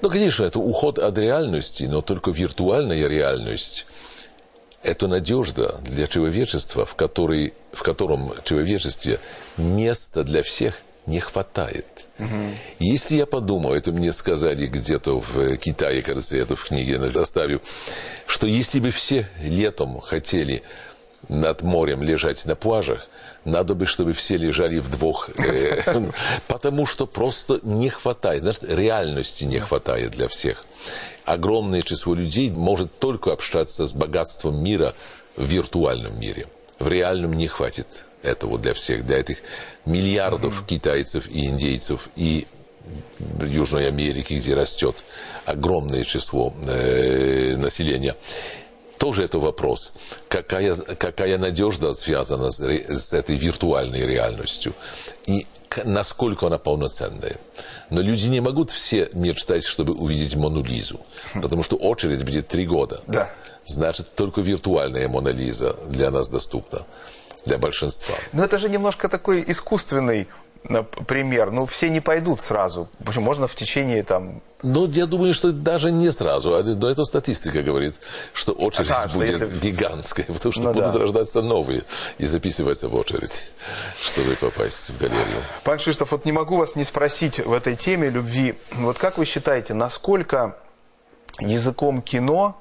Ну, 0.00 0.10
конечно, 0.10 0.44
это 0.44 0.58
уход 0.58 0.98
от 0.98 1.18
реальности, 1.18 1.84
но 1.84 2.00
только 2.00 2.30
виртуальная 2.30 3.06
реальность– 3.06 3.86
это 4.82 5.08
надежда 5.08 5.76
для 5.82 6.06
человечества, 6.06 6.86
в, 6.86 6.94
которой, 6.94 7.52
в 7.72 7.82
котором 7.82 8.32
человечестве 8.44 9.18
места 9.56 10.24
для 10.24 10.42
всех 10.42 10.80
не 11.06 11.20
хватает. 11.20 11.84
Угу. 12.18 12.28
Если 12.78 13.16
я 13.16 13.26
подумаю, 13.26 13.76
это 13.76 13.92
мне 13.92 14.12
сказали 14.12 14.66
где-то 14.66 15.20
в 15.20 15.56
Китае, 15.56 16.02
кажется, 16.02 16.36
я 16.36 16.42
это 16.42 16.56
в 16.56 16.64
книге 16.64 16.96
оставлю, 17.20 17.60
что 18.26 18.46
если 18.46 18.80
бы 18.80 18.90
все 18.90 19.28
летом 19.40 20.00
хотели 20.00 20.62
над 21.28 21.62
морем 21.62 22.02
лежать 22.02 22.44
на 22.44 22.54
пляжах, 22.54 23.08
надо 23.44 23.74
бы, 23.74 23.86
чтобы 23.86 24.12
все 24.12 24.36
лежали 24.36 24.78
в 24.78 24.90
двух, 24.90 25.30
э, 25.38 25.82
потому 26.48 26.86
что 26.86 27.06
просто 27.06 27.60
не 27.62 27.88
хватает, 27.88 28.42
знаешь, 28.42 28.58
реальности 28.62 29.44
не 29.44 29.58
хватает 29.58 30.12
для 30.12 30.28
всех. 30.28 30.64
Огромное 31.24 31.82
число 31.82 32.14
людей 32.14 32.50
может 32.50 32.98
только 32.98 33.32
общаться 33.32 33.86
с 33.86 33.92
богатством 33.92 34.62
мира 34.62 34.94
в 35.36 35.44
виртуальном 35.44 36.18
мире. 36.18 36.46
В 36.78 36.88
реальном 36.88 37.32
не 37.32 37.48
хватит 37.48 38.04
этого 38.22 38.58
для 38.58 38.74
всех, 38.74 39.06
для 39.06 39.18
этих 39.18 39.38
миллиардов 39.84 40.64
китайцев 40.66 41.28
и 41.28 41.46
индейцев 41.46 42.08
и 42.16 42.46
Южной 43.40 43.88
Америки, 43.88 44.34
где 44.34 44.54
растет 44.54 45.02
огромное 45.44 46.04
число 46.04 46.52
э, 46.68 47.56
населения 47.56 48.14
тоже 48.98 49.24
это 49.24 49.38
вопрос, 49.38 49.92
какая, 50.28 50.74
какая 50.74 51.38
надежда 51.38 51.94
связана 51.94 52.50
с, 52.50 52.60
с 52.60 53.12
этой 53.12 53.36
виртуальной 53.36 54.06
реальностью 54.06 54.72
и 55.26 55.46
насколько 55.84 56.46
она 56.46 56.58
полноценная. 56.58 57.36
Но 57.90 58.00
люди 58.00 58.26
не 58.26 58.40
могут 58.40 58.70
все 58.70 59.08
мечтать, 59.12 59.64
чтобы 59.64 59.92
увидеть 59.92 60.34
Мону 60.36 60.62
Лизу, 60.62 61.00
потому 61.34 61.62
что 61.62 61.76
очередь 61.76 62.24
будет 62.24 62.48
три 62.48 62.66
года. 62.66 63.00
Да. 63.06 63.28
Значит, 63.64 64.14
только 64.14 64.40
виртуальная 64.40 65.08
Мона 65.08 65.30
Лиза 65.30 65.74
для 65.88 66.10
нас 66.10 66.28
доступна, 66.28 66.82
для 67.44 67.58
большинства. 67.58 68.14
Но 68.32 68.44
это 68.44 68.58
же 68.58 68.68
немножко 68.68 69.08
такой 69.08 69.44
искусственный 69.46 70.28
например, 70.68 71.50
ну, 71.50 71.66
все 71.66 71.90
не 71.90 72.00
пойдут 72.00 72.40
сразу. 72.40 72.88
Общем, 73.06 73.22
можно 73.22 73.46
в 73.46 73.54
течение 73.54 74.02
там... 74.02 74.42
Ну, 74.62 74.86
я 74.86 75.06
думаю, 75.06 75.34
что 75.34 75.52
даже 75.52 75.92
не 75.92 76.10
сразу. 76.10 76.54
А, 76.54 76.62
но 76.62 76.88
это 76.88 77.04
статистика 77.04 77.62
говорит, 77.62 77.94
что 78.32 78.52
очередь 78.52 78.90
а, 78.90 79.08
будет 79.08 79.40
если... 79.40 79.58
гигантская, 79.58 80.26
потому 80.28 80.52
что 80.52 80.62
ну, 80.62 80.72
будут 80.72 80.92
да. 80.92 80.98
рождаться 80.98 81.42
новые 81.42 81.84
и 82.18 82.26
записываться 82.26 82.88
в 82.88 82.94
очередь, 82.94 83.42
чтобы 84.00 84.34
попасть 84.36 84.90
в 84.90 84.98
галерею. 84.98 85.42
Пан 85.64 85.78
Шиштов, 85.78 86.12
вот 86.12 86.24
не 86.24 86.32
могу 86.32 86.56
вас 86.56 86.76
не 86.76 86.84
спросить 86.84 87.38
в 87.38 87.52
этой 87.52 87.76
теме 87.76 88.10
любви. 88.10 88.54
Вот 88.72 88.98
как 88.98 89.18
вы 89.18 89.24
считаете, 89.24 89.74
насколько 89.74 90.56
языком 91.38 92.02
кино 92.02 92.60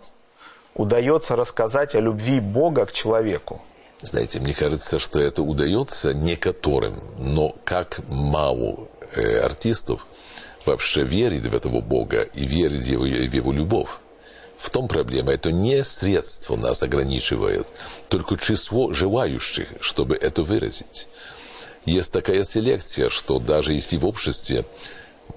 удается 0.74 1.36
рассказать 1.36 1.96
о 1.96 2.02
любви 2.02 2.40
Бога 2.40 2.86
к 2.86 2.94
человеку? 2.94 3.62
Знаете, 4.02 4.40
мне 4.40 4.54
кажется, 4.54 5.00
что 5.00 5.20
это 5.20 5.42
удается 5.42 6.14
некоторым, 6.14 7.02
но 7.18 7.56
как 7.64 8.00
мало 8.10 8.90
э, 9.16 9.40
артистов 9.40 10.06
вообще 10.66 11.04
верит 11.04 11.44
в 11.44 11.56
этого 11.56 11.82
Бога 11.82 12.22
и 12.22 12.46
верит 12.46 12.84
в 12.84 12.88
его, 12.88 13.04
в 13.04 13.34
его 13.34 13.54
любовь. 13.54 13.90
В 14.58 14.70
том 14.70 14.88
проблема, 14.88 15.34
это 15.34 15.52
не 15.52 15.84
средство 15.84 16.56
нас 16.56 16.82
ограничивает, 16.82 17.68
только 18.10 18.38
число 18.38 18.94
желающих, 18.94 19.68
чтобы 19.80 20.16
это 20.16 20.44
выразить. 20.44 21.08
Есть 21.86 22.12
такая 22.12 22.44
селекция, 22.44 23.10
что 23.10 23.40
даже 23.40 23.74
если 23.74 23.98
в 23.98 24.06
обществе, 24.06 24.66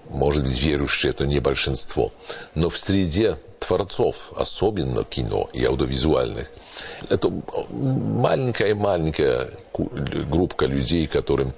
может 0.08 0.44
быть, 0.44 0.60
верующие 0.60 1.10
это 1.10 1.26
не 1.26 1.40
большинство, 1.40 2.12
но 2.54 2.70
в 2.70 2.78
среде 2.78 3.38
творцов, 3.58 4.32
особенно 4.36 5.04
кино 5.04 5.50
и 5.52 5.64
аудиовизуальных, 5.64 6.50
это 7.08 7.30
маленькая-маленькая 7.70 9.50
группа 9.74 10.64
людей, 10.64 11.06
которым 11.06 11.52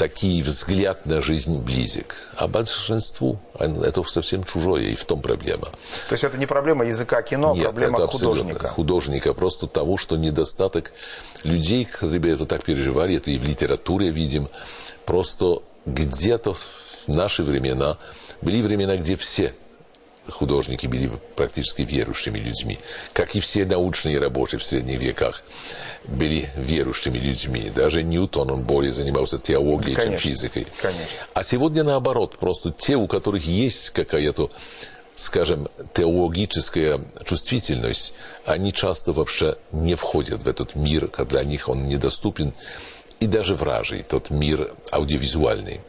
такие 0.00 0.42
взгляд 0.42 1.04
на 1.04 1.20
жизнь 1.20 1.62
близок. 1.62 2.16
А 2.36 2.48
большинству 2.48 3.38
это 3.58 4.02
совсем 4.04 4.44
чужое, 4.44 4.84
и 4.84 4.94
в 4.94 5.04
том 5.04 5.20
проблема. 5.20 5.68
То 6.08 6.12
есть 6.12 6.24
это 6.24 6.38
не 6.38 6.46
проблема 6.46 6.86
языка 6.86 7.20
кино, 7.20 7.52
а 7.52 7.54
Нет, 7.54 7.64
проблема 7.64 7.98
это 7.98 8.06
художника? 8.06 8.68
художника, 8.70 9.34
просто 9.34 9.66
того, 9.66 9.98
что 9.98 10.16
недостаток 10.16 10.92
людей, 11.44 11.84
которые 11.84 12.32
это 12.32 12.46
так 12.46 12.64
переживали, 12.64 13.16
это 13.16 13.30
и 13.30 13.36
в 13.36 13.44
литературе 13.44 14.08
видим, 14.08 14.48
просто 15.04 15.58
где-то 15.84 16.56
наши 17.10 17.42
времена 17.42 17.96
были 18.40 18.62
времена, 18.62 18.96
где 18.96 19.16
все 19.16 19.52
художники 20.28 20.86
были 20.86 21.10
практически 21.36 21.82
верующими 21.82 22.38
людьми. 22.38 22.78
Как 23.12 23.34
и 23.34 23.40
все 23.40 23.64
научные 23.64 24.18
рабочие 24.18 24.58
в 24.58 24.64
средних 24.64 25.00
веках 25.00 25.42
были 26.04 26.48
верующими 26.56 27.18
людьми. 27.18 27.70
Даже 27.74 28.02
Ньютон, 28.02 28.50
он 28.50 28.62
более 28.62 28.92
занимался 28.92 29.38
теологией, 29.38 29.96
Конечно. 29.96 30.18
чем 30.18 30.30
физикой. 30.30 30.66
Конечно. 30.80 31.04
А 31.34 31.42
сегодня 31.42 31.82
наоборот, 31.84 32.38
просто 32.38 32.72
те, 32.72 32.96
у 32.96 33.06
которых 33.06 33.44
есть 33.44 33.90
какая-то 33.90 34.50
скажем, 35.16 35.68
теологическая 35.92 36.98
чувствительность, 37.26 38.14
они 38.46 38.72
часто 38.72 39.12
вообще 39.12 39.56
не 39.70 39.94
входят 39.94 40.42
в 40.42 40.48
этот 40.48 40.74
мир, 40.74 41.08
когда 41.08 41.40
для 41.40 41.50
них 41.50 41.68
он 41.68 41.86
недоступен, 41.86 42.54
и 43.20 43.26
даже 43.26 43.54
вражий, 43.54 44.02
тот 44.02 44.30
мир 44.30 44.72
аудиовизуальный. 44.90 45.82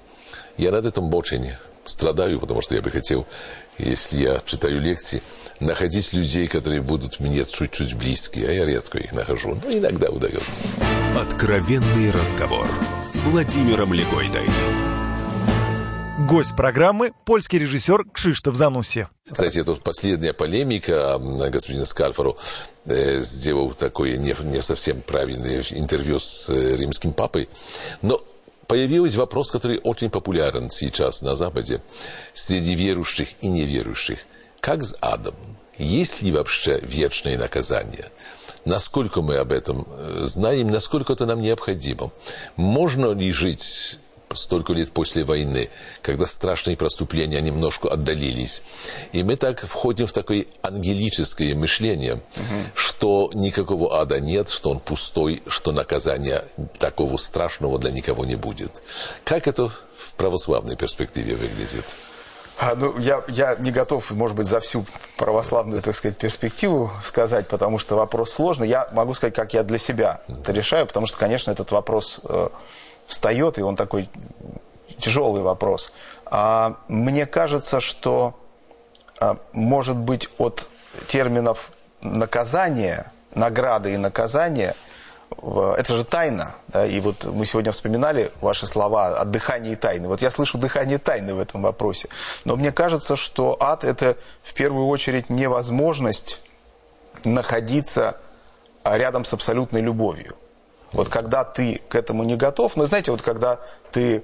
Я 0.58 0.72
над 0.72 0.86
этим 0.86 1.14
очень 1.14 1.52
страдаю, 1.86 2.39
потому 2.39 2.62
что 2.62 2.76
я 2.76 2.82
бы 2.82 2.91
хотел, 2.91 3.26
если 3.78 4.18
я 4.18 4.41
читаю 4.45 4.80
лекции, 4.80 5.22
находить 5.60 6.14
людей, 6.14 6.47
которые 6.47 6.82
будут 6.82 7.20
мне 7.20 7.45
чуть-чуть 7.45 7.93
близкие, 7.95 8.49
а 8.49 8.52
я 8.52 8.66
редко 8.66 8.97
их 8.97 9.14
нахожу, 9.14 9.60
но 9.64 9.72
иногда 9.72 10.10
удается. 10.10 10.52
Откровенный 11.16 12.12
разговор 12.12 12.68
с 13.02 13.16
Владимиром 13.18 13.93
Легойдой. 13.93 14.45
Гость 16.28 16.56
программы– 16.56 17.14
польский 17.26 17.58
режиссер 17.58 18.06
Кшиштоф 18.14 18.56
Зануси. 18.56 19.08
Кстати, 19.30 19.60
это 19.60 19.76
последняя 19.76 20.34
полемика. 20.34 21.18
Господин 21.49 21.86
Скальфору 21.86 22.38
э, 22.86 23.22
сделал 23.22 23.74
такое 23.74 24.18
не, 24.18 24.36
не 24.43 24.62
совсем 24.62 25.02
правильное 25.02 25.64
интервью 25.72 26.20
с 26.20 26.47
э, 26.49 26.76
римским 26.76 27.14
папой. 27.14 27.49
Но 28.02 28.22
появился 28.72 29.17
вопрос, 29.17 29.51
который 29.51 29.82
очень 29.84 30.09
популярен 30.09 30.72
сейчас 30.72 31.22
на 31.22 31.36
Западе 31.36 31.82
среди 32.34 32.74
верующих 32.74 33.28
и 33.41 33.49
неверующих. 33.49 34.19
Как 34.61 34.86
с 34.86 34.95
адом? 35.01 35.36
Есть 35.78 36.22
ли 36.22 36.32
вообще 36.32 36.80
вечное 36.82 37.38
наказание? 37.38 38.05
Насколько 38.63 39.22
мы 39.22 39.36
об 39.36 39.51
этом 39.51 39.86
э, 39.89 40.22
знаем, 40.24 40.72
насколько 40.72 41.11
это 41.11 41.26
нам 41.26 41.41
необходимо? 41.41 42.11
Можно 42.55 43.11
ли 43.11 43.34
жить 43.34 43.97
столько 44.38 44.74
лет 44.74 44.92
после 44.92 45.24
войны, 45.24 45.70
когда 46.02 46.26
страшные 46.26 46.78
преступления 46.78 47.42
немножко 47.42 47.90
отдалились. 47.90 48.62
И 49.12 49.24
мы 49.24 49.36
так 49.36 49.66
входим 49.66 50.08
в 50.08 50.14
такое 50.14 50.46
ангелическое 50.62 51.56
мышление, 51.56 52.16
угу. 52.16 52.22
что 52.74 53.32
никакого 53.34 54.00
ада 54.00 54.20
нет, 54.20 54.50
что 54.50 54.70
он 54.72 54.80
пустой, 54.80 55.42
что 55.48 55.72
наказания 55.72 56.44
такого 56.80 57.18
страшного 57.18 57.80
для 57.80 57.92
никого 57.92 58.26
не 58.26 58.36
будет. 58.36 58.82
Как 59.24 59.48
это 59.48 59.70
в 59.70 60.14
православной 60.18 60.76
перспективе 60.76 61.36
выглядит? 61.36 61.86
А, 62.62 62.76
ну, 62.76 62.96
я, 63.00 63.24
я 63.28 63.56
не 63.56 63.72
готов, 63.72 64.12
может 64.12 64.38
быть, 64.38 64.46
за 64.46 64.60
всю 64.60 64.86
православную, 65.18 65.82
так 65.82 65.96
сказать, 65.96 66.18
перспективу 66.18 66.92
сказать, 67.04 67.48
потому 67.48 67.80
что 67.80 67.96
вопрос 67.96 68.34
сложный. 68.34 68.70
Я 68.70 68.88
могу 68.92 69.16
сказать, 69.16 69.34
как 69.34 69.56
я 69.56 69.64
для 69.64 69.80
себя 69.80 70.22
это 70.28 70.52
решаю, 70.52 70.86
потому 70.86 71.08
что, 71.08 71.18
конечно, 71.18 71.50
этот 71.50 71.72
вопрос 71.72 72.20
э, 72.24 72.50
встает, 73.12 73.59
и 73.59 73.62
он 73.62 73.76
такой 73.76 74.09
тяжелый 74.97 75.41
вопрос. 75.41 75.93
А, 76.26 76.78
мне 76.88 77.26
кажется, 77.26 77.82
что, 77.82 78.39
а, 79.20 79.38
может 79.51 79.97
быть, 79.97 80.30
от 80.38 80.68
терминов 81.07 81.72
наказания, 82.01 83.12
награды 83.36 83.93
и 83.93 83.97
наказания, 83.97 84.76
это 85.78 85.95
же 85.95 86.03
тайна. 86.03 86.55
Да? 86.68 86.86
И 86.86 86.99
вот 86.99 87.26
мы 87.26 87.45
сегодня 87.45 87.72
вспоминали 87.72 88.32
ваши 88.41 88.68
слова 88.68 89.20
о 89.20 89.26
дыхании 89.26 89.76
тайны. 89.76 90.07
Вот 90.07 90.22
я 90.22 90.32
слышу 90.32 90.57
дыхание 90.57 90.97
тайны 90.97 91.34
в 91.34 91.39
этом 91.39 91.62
вопросе. 91.62 92.09
Но 92.45 92.55
мне 92.55 92.72
кажется, 92.72 93.16
что 93.16 93.55
ад– 93.59 93.84
это 93.86 94.18
в 94.43 94.53
первую 94.53 94.88
очередь 94.88 95.30
невозможность 95.30 96.39
находиться 97.24 98.18
рядом 98.84 99.26
с 99.26 99.34
абсолютной 99.34 99.82
любовью. 99.82 100.36
Вот 100.92 101.10
когда 101.10 101.44
ты 101.44 101.82
к 101.89 101.96
этому 101.96 102.24
не 102.24 102.36
готов, 102.36 102.76
ну, 102.76 102.86
знаете, 102.86 103.12
вот 103.12 103.22
когда 103.22 103.60
ты 103.92 104.24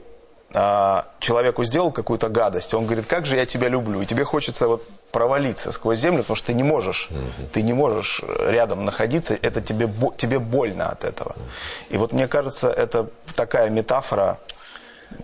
а, 0.53 1.07
человеку 1.19 1.63
сделал 1.63 1.91
какую-то 1.91 2.29
гадость, 2.29 2.73
он 2.73 2.85
говорит, 2.85 3.05
как 3.05 3.25
же 3.25 3.35
я 3.35 3.45
тебя 3.45 3.67
люблю, 3.67 4.01
и 4.01 4.05
тебе 4.05 4.23
хочется 4.23 4.67
вот 4.67 4.83
провалиться 5.11 5.71
сквозь 5.71 5.99
землю, 5.99 6.19
потому 6.19 6.35
что 6.35 6.47
ты 6.47 6.53
не 6.53 6.63
можешь, 6.63 7.09
mm-hmm. 7.09 7.47
ты 7.51 7.61
не 7.61 7.73
можешь 7.73 8.21
рядом 8.47 8.85
находиться, 8.85 9.37
это 9.41 9.61
тебе, 9.61 9.89
тебе 10.15 10.39
больно 10.39 10.89
от 10.89 11.03
этого. 11.03 11.31
Mm-hmm. 11.31 11.85
И 11.89 11.97
вот 11.97 12.13
мне 12.13 12.27
кажется, 12.27 12.69
это 12.69 13.09
такая 13.35 13.69
метафора 13.69 14.37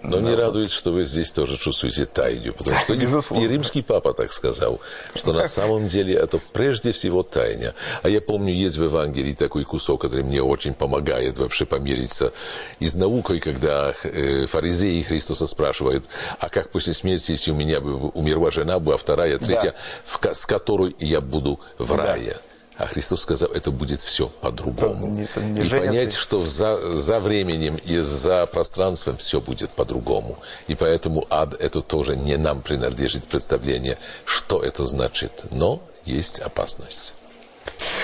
но 0.03 0.19
да. 0.19 0.29
не 0.29 0.35
радует, 0.35 0.71
что 0.71 0.91
вы 0.91 1.05
здесь 1.05 1.31
тоже 1.31 1.57
чувствуете 1.57 2.05
тайну, 2.05 2.53
потому 2.53 2.77
что 2.77 2.95
Безусловно. 3.03 3.45
и 3.45 3.47
римский 3.47 3.81
папа 3.81 4.13
так 4.13 4.31
сказал, 4.31 4.79
что 5.15 5.33
на 5.33 5.47
самом 5.47 5.87
деле 5.87 6.15
это 6.15 6.39
прежде 6.51 6.91
всего 6.91 7.23
тайна. 7.23 7.73
А 8.01 8.09
я 8.09 8.21
помню, 8.21 8.53
есть 8.53 8.77
в 8.77 8.83
Евангелии 8.83 9.33
такой 9.33 9.63
кусок, 9.63 10.01
который 10.01 10.23
мне 10.23 10.41
очень 10.41 10.73
помогает 10.73 11.37
вообще 11.37 11.65
помириться 11.65 12.33
и 12.79 12.87
с 12.87 12.95
наукой, 12.95 13.39
когда 13.39 13.93
э, 14.03 14.45
фаризеи 14.47 15.01
Христоса 15.01 15.47
спрашивают, 15.47 16.05
а 16.39 16.49
как 16.49 16.69
после 16.69 16.93
смерти, 16.93 17.31
если 17.31 17.51
у 17.51 17.55
меня 17.55 17.79
бы 17.79 17.95
умерла 17.95 18.51
жена, 18.51 18.79
бы, 18.79 18.93
а 18.93 18.97
вторая, 18.97 19.37
третья, 19.37 19.73
да. 20.21 20.33
с 20.33 20.45
которой 20.45 20.95
я 20.99 21.21
буду 21.21 21.59
в 21.77 21.95
рае? 21.95 22.33
Да. 22.33 22.52
А 22.77 22.87
Христос 22.87 23.21
сказал, 23.21 23.49
это 23.49 23.71
будет 23.71 24.01
все 24.01 24.27
по-другому. 24.29 25.07
Не, 25.07 25.27
не 25.41 25.61
и 25.61 25.69
понять, 25.69 26.13
что 26.13 26.45
за, 26.45 26.77
за 26.97 27.19
временем 27.19 27.75
и 27.75 27.99
за 27.99 28.45
пространством 28.47 29.17
все 29.17 29.41
будет 29.41 29.69
по-другому. 29.71 30.39
И 30.67 30.75
поэтому 30.75 31.27
ад 31.29 31.53
это 31.59 31.81
тоже 31.81 32.15
не 32.15 32.35
нам 32.37 32.61
принадлежит 32.61 33.25
представление, 33.25 33.97
что 34.25 34.63
это 34.63 34.85
значит. 34.85 35.43
Но 35.51 35.83
есть 36.05 36.39
опасность. 36.39 37.13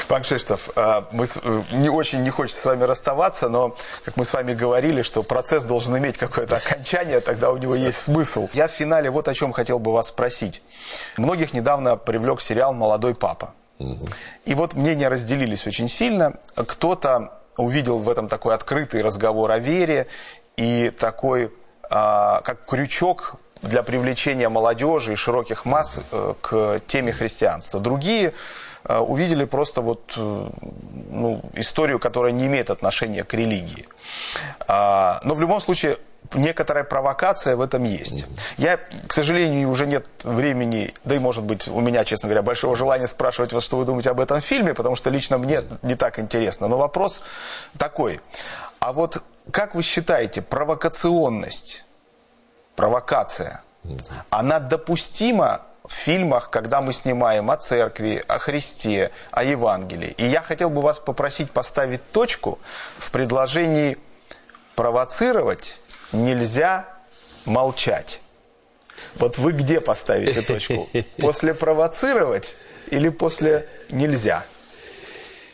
Пан 0.08 0.24
Кшиштов, 0.24 0.70
а, 0.76 1.08
мы 1.12 1.26
э, 1.26 1.62
не 1.72 1.90
очень 1.90 2.24
не 2.24 2.30
хочется 2.30 2.62
с 2.62 2.66
вами 2.66 2.84
расставаться, 2.84 3.50
но, 3.50 3.76
как 4.06 4.18
мы 4.18 4.26
с 4.26 4.34
вами 4.34 4.54
говорили, 4.54 5.02
что 5.02 5.22
процесс 5.22 5.66
должен 5.66 5.98
иметь 5.98 6.18
какое-то 6.18 6.58
окончание, 6.58 7.20
тогда 7.20 7.52
у 7.52 7.58
него 7.58 7.76
есть 7.76 8.02
смысл. 8.02 8.50
Я 8.54 8.68
в 8.68 8.72
финале 8.72 9.10
вот 9.10 9.28
о 9.28 9.34
чем 9.34 9.52
хотел 9.52 9.80
бы 9.80 9.92
вас 9.92 10.08
спросить. 10.08 10.62
Многих 11.18 11.54
недавно 11.54 11.96
привлек 11.98 12.42
сериал 12.42 12.74
«Молодой 12.74 13.16
папа». 13.16 13.54
И 14.46 14.54
вот 14.54 14.74
мнения 14.74 15.08
разделились 15.08 15.66
очень 15.66 15.88
сильно. 15.88 16.34
Кто-то 16.56 17.40
увидел 17.58 18.00
в 18.00 18.10
этом 18.10 18.28
такой 18.28 18.54
открытый 18.54 19.02
разговор 19.02 19.52
о 19.52 19.60
вере 19.60 20.08
и 20.58 20.90
такой, 20.90 21.54
а, 21.90 22.42
как 22.42 22.66
крючок 22.66 23.36
для 23.62 23.84
привлечения 23.84 24.50
молодежи 24.50 25.14
и 25.14 25.16
широких 25.16 25.66
масс 25.66 26.00
э, 26.12 26.34
к 26.42 26.82
теме 26.88 27.12
христианства. 27.12 27.80
Другие 27.80 28.34
увидели 28.98 29.46
просто 29.46 29.82
вот 29.82 30.14
э, 30.18 30.50
ну, 31.10 31.42
историю, 31.54 32.00
которая 32.00 32.32
не 32.32 32.48
имеет 32.48 32.70
отношения 32.70 33.24
к 33.24 33.34
религии. 33.34 33.86
А, 34.68 35.20
но 35.24 35.36
в 35.36 35.42
любом 35.42 35.62
случае 35.62 35.98
некоторая 36.34 36.84
провокация 36.84 37.56
в 37.56 37.62
этом 37.62 37.84
есть. 37.84 38.26
Я, 38.58 38.78
к 39.08 39.14
сожалению, 39.14 39.70
уже 39.70 39.86
нет 39.86 40.06
времени, 40.24 40.94
да 41.06 41.16
и, 41.16 41.20
может 41.20 41.44
быть, 41.44 41.68
у 41.68 41.80
меня, 41.80 42.04
честно 42.04 42.28
говоря, 42.28 42.42
большого 42.42 42.76
желания 42.76 43.08
спрашивать 43.08 43.54
вас, 43.54 43.64
что 43.64 43.78
вы 43.78 43.86
думаете 43.86 44.10
об 44.10 44.20
этом 44.20 44.42
фильме, 44.42 44.74
потому 44.74 44.96
что 44.96 45.10
лично 45.10 45.38
мне 45.38 45.64
не 45.82 45.96
так 45.96 46.20
интересно. 46.20 46.68
Но 46.68 46.78
вопрос 46.78 47.22
такой. 47.78 48.20
А 48.80 48.94
вот 48.94 49.24
как 49.52 49.76
вы 49.76 49.84
считаете, 49.84 50.42
провокационность, 50.42 51.84
провокация, 52.76 53.62
она 54.30 54.60
допустима 54.60 55.62
в 55.90 55.94
фильмах, 55.94 56.52
когда 56.52 56.82
мы 56.82 56.94
снимаем 56.94 57.50
о 57.50 57.58
церкви, 57.58 58.24
о 58.28 58.38
Христе, 58.38 59.12
о 59.32 59.44
Евангелии. 59.44 60.14
И 60.18 60.26
я 60.26 60.42
хотел 60.42 60.70
бы 60.70 60.82
вас 60.82 61.00
попросить 61.00 61.52
поставить 61.52 62.12
точку 62.12 62.60
в 62.98 63.12
предложении 63.12 63.98
провоцировать 64.76 65.82
нельзя 66.12 66.86
молчать. 67.46 68.22
Вот 69.16 69.40
вы 69.40 69.54
где 69.54 69.82
поставите 69.82 70.44
точку? 70.44 70.88
После 71.18 71.56
провоцировать 71.56 72.56
или 72.92 73.10
после 73.10 73.68
нельзя? 73.90 74.46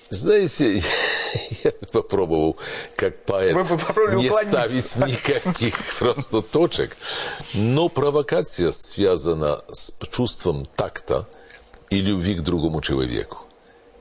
Знаете, 0.09 0.81
я 1.63 1.71
попробовал 1.91 2.57
как 2.95 3.23
поэт 3.25 3.55
не 3.55 4.29
ставить 4.29 4.95
никаких 4.97 5.75
просто 5.99 6.41
точек, 6.41 6.95
но 7.53 7.89
провокация 7.89 8.71
связана 8.71 9.61
с 9.71 9.91
чувством 10.11 10.67
такта 10.75 11.27
и 11.89 12.01
любви 12.01 12.35
к 12.35 12.41
другому 12.41 12.81
человеку. 12.81 13.39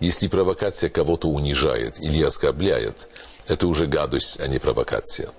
Если 0.00 0.28
провокация 0.28 0.90
кого-то 0.90 1.28
унижает 1.28 1.98
или 2.00 2.22
оскорбляет, 2.22 3.08
это 3.46 3.66
уже 3.66 3.86
гадость, 3.86 4.40
а 4.40 4.46
не 4.46 4.58
провокация. 4.58 5.30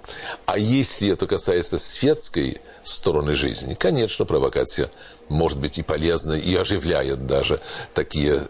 А 0.45 0.57
если 0.57 1.11
это 1.11 1.27
касается 1.27 1.77
светской 1.77 2.61
стороны 2.83 3.33
жизни, 3.33 3.73
конечно, 3.73 4.25
провокация 4.25 4.89
может 5.29 5.59
быть 5.59 5.77
и 5.77 5.83
полезна, 5.83 6.33
и 6.33 6.55
оживляет 6.55 7.25
даже 7.25 7.59
такие 7.93 8.47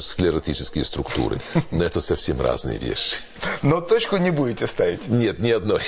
склеротические 0.00 0.84
структуры. 0.84 1.38
Но 1.70 1.84
это 1.84 2.00
совсем 2.00 2.40
разные 2.40 2.78
вещи. 2.78 3.16
Но 3.62 3.80
точку 3.80 4.16
не 4.16 4.30
будете 4.30 4.66
ставить? 4.66 5.08
Нет, 5.08 5.38
ни 5.38 5.50
одной. 5.50 5.82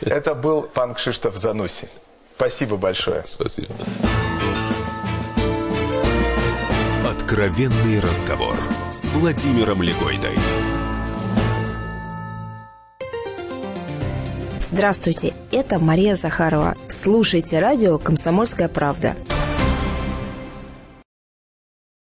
Это 0.00 0.34
был 0.34 0.62
пан 0.62 0.94
Кшиштоф 0.94 1.36
Зануси. 1.36 1.88
Спасибо 2.36 2.76
большое. 2.76 3.22
Спасибо. 3.26 3.74
Откровенный 7.06 8.00
разговор 8.00 8.56
с 8.90 9.04
Владимиром 9.04 9.82
Легойдой. 9.82 10.38
Здравствуйте, 14.72 15.34
это 15.50 15.80
Мария 15.80 16.14
Захарова. 16.14 16.76
Слушайте 16.86 17.58
радио 17.58 17.98
«Комсомольская 17.98 18.68
правда». 18.68 19.16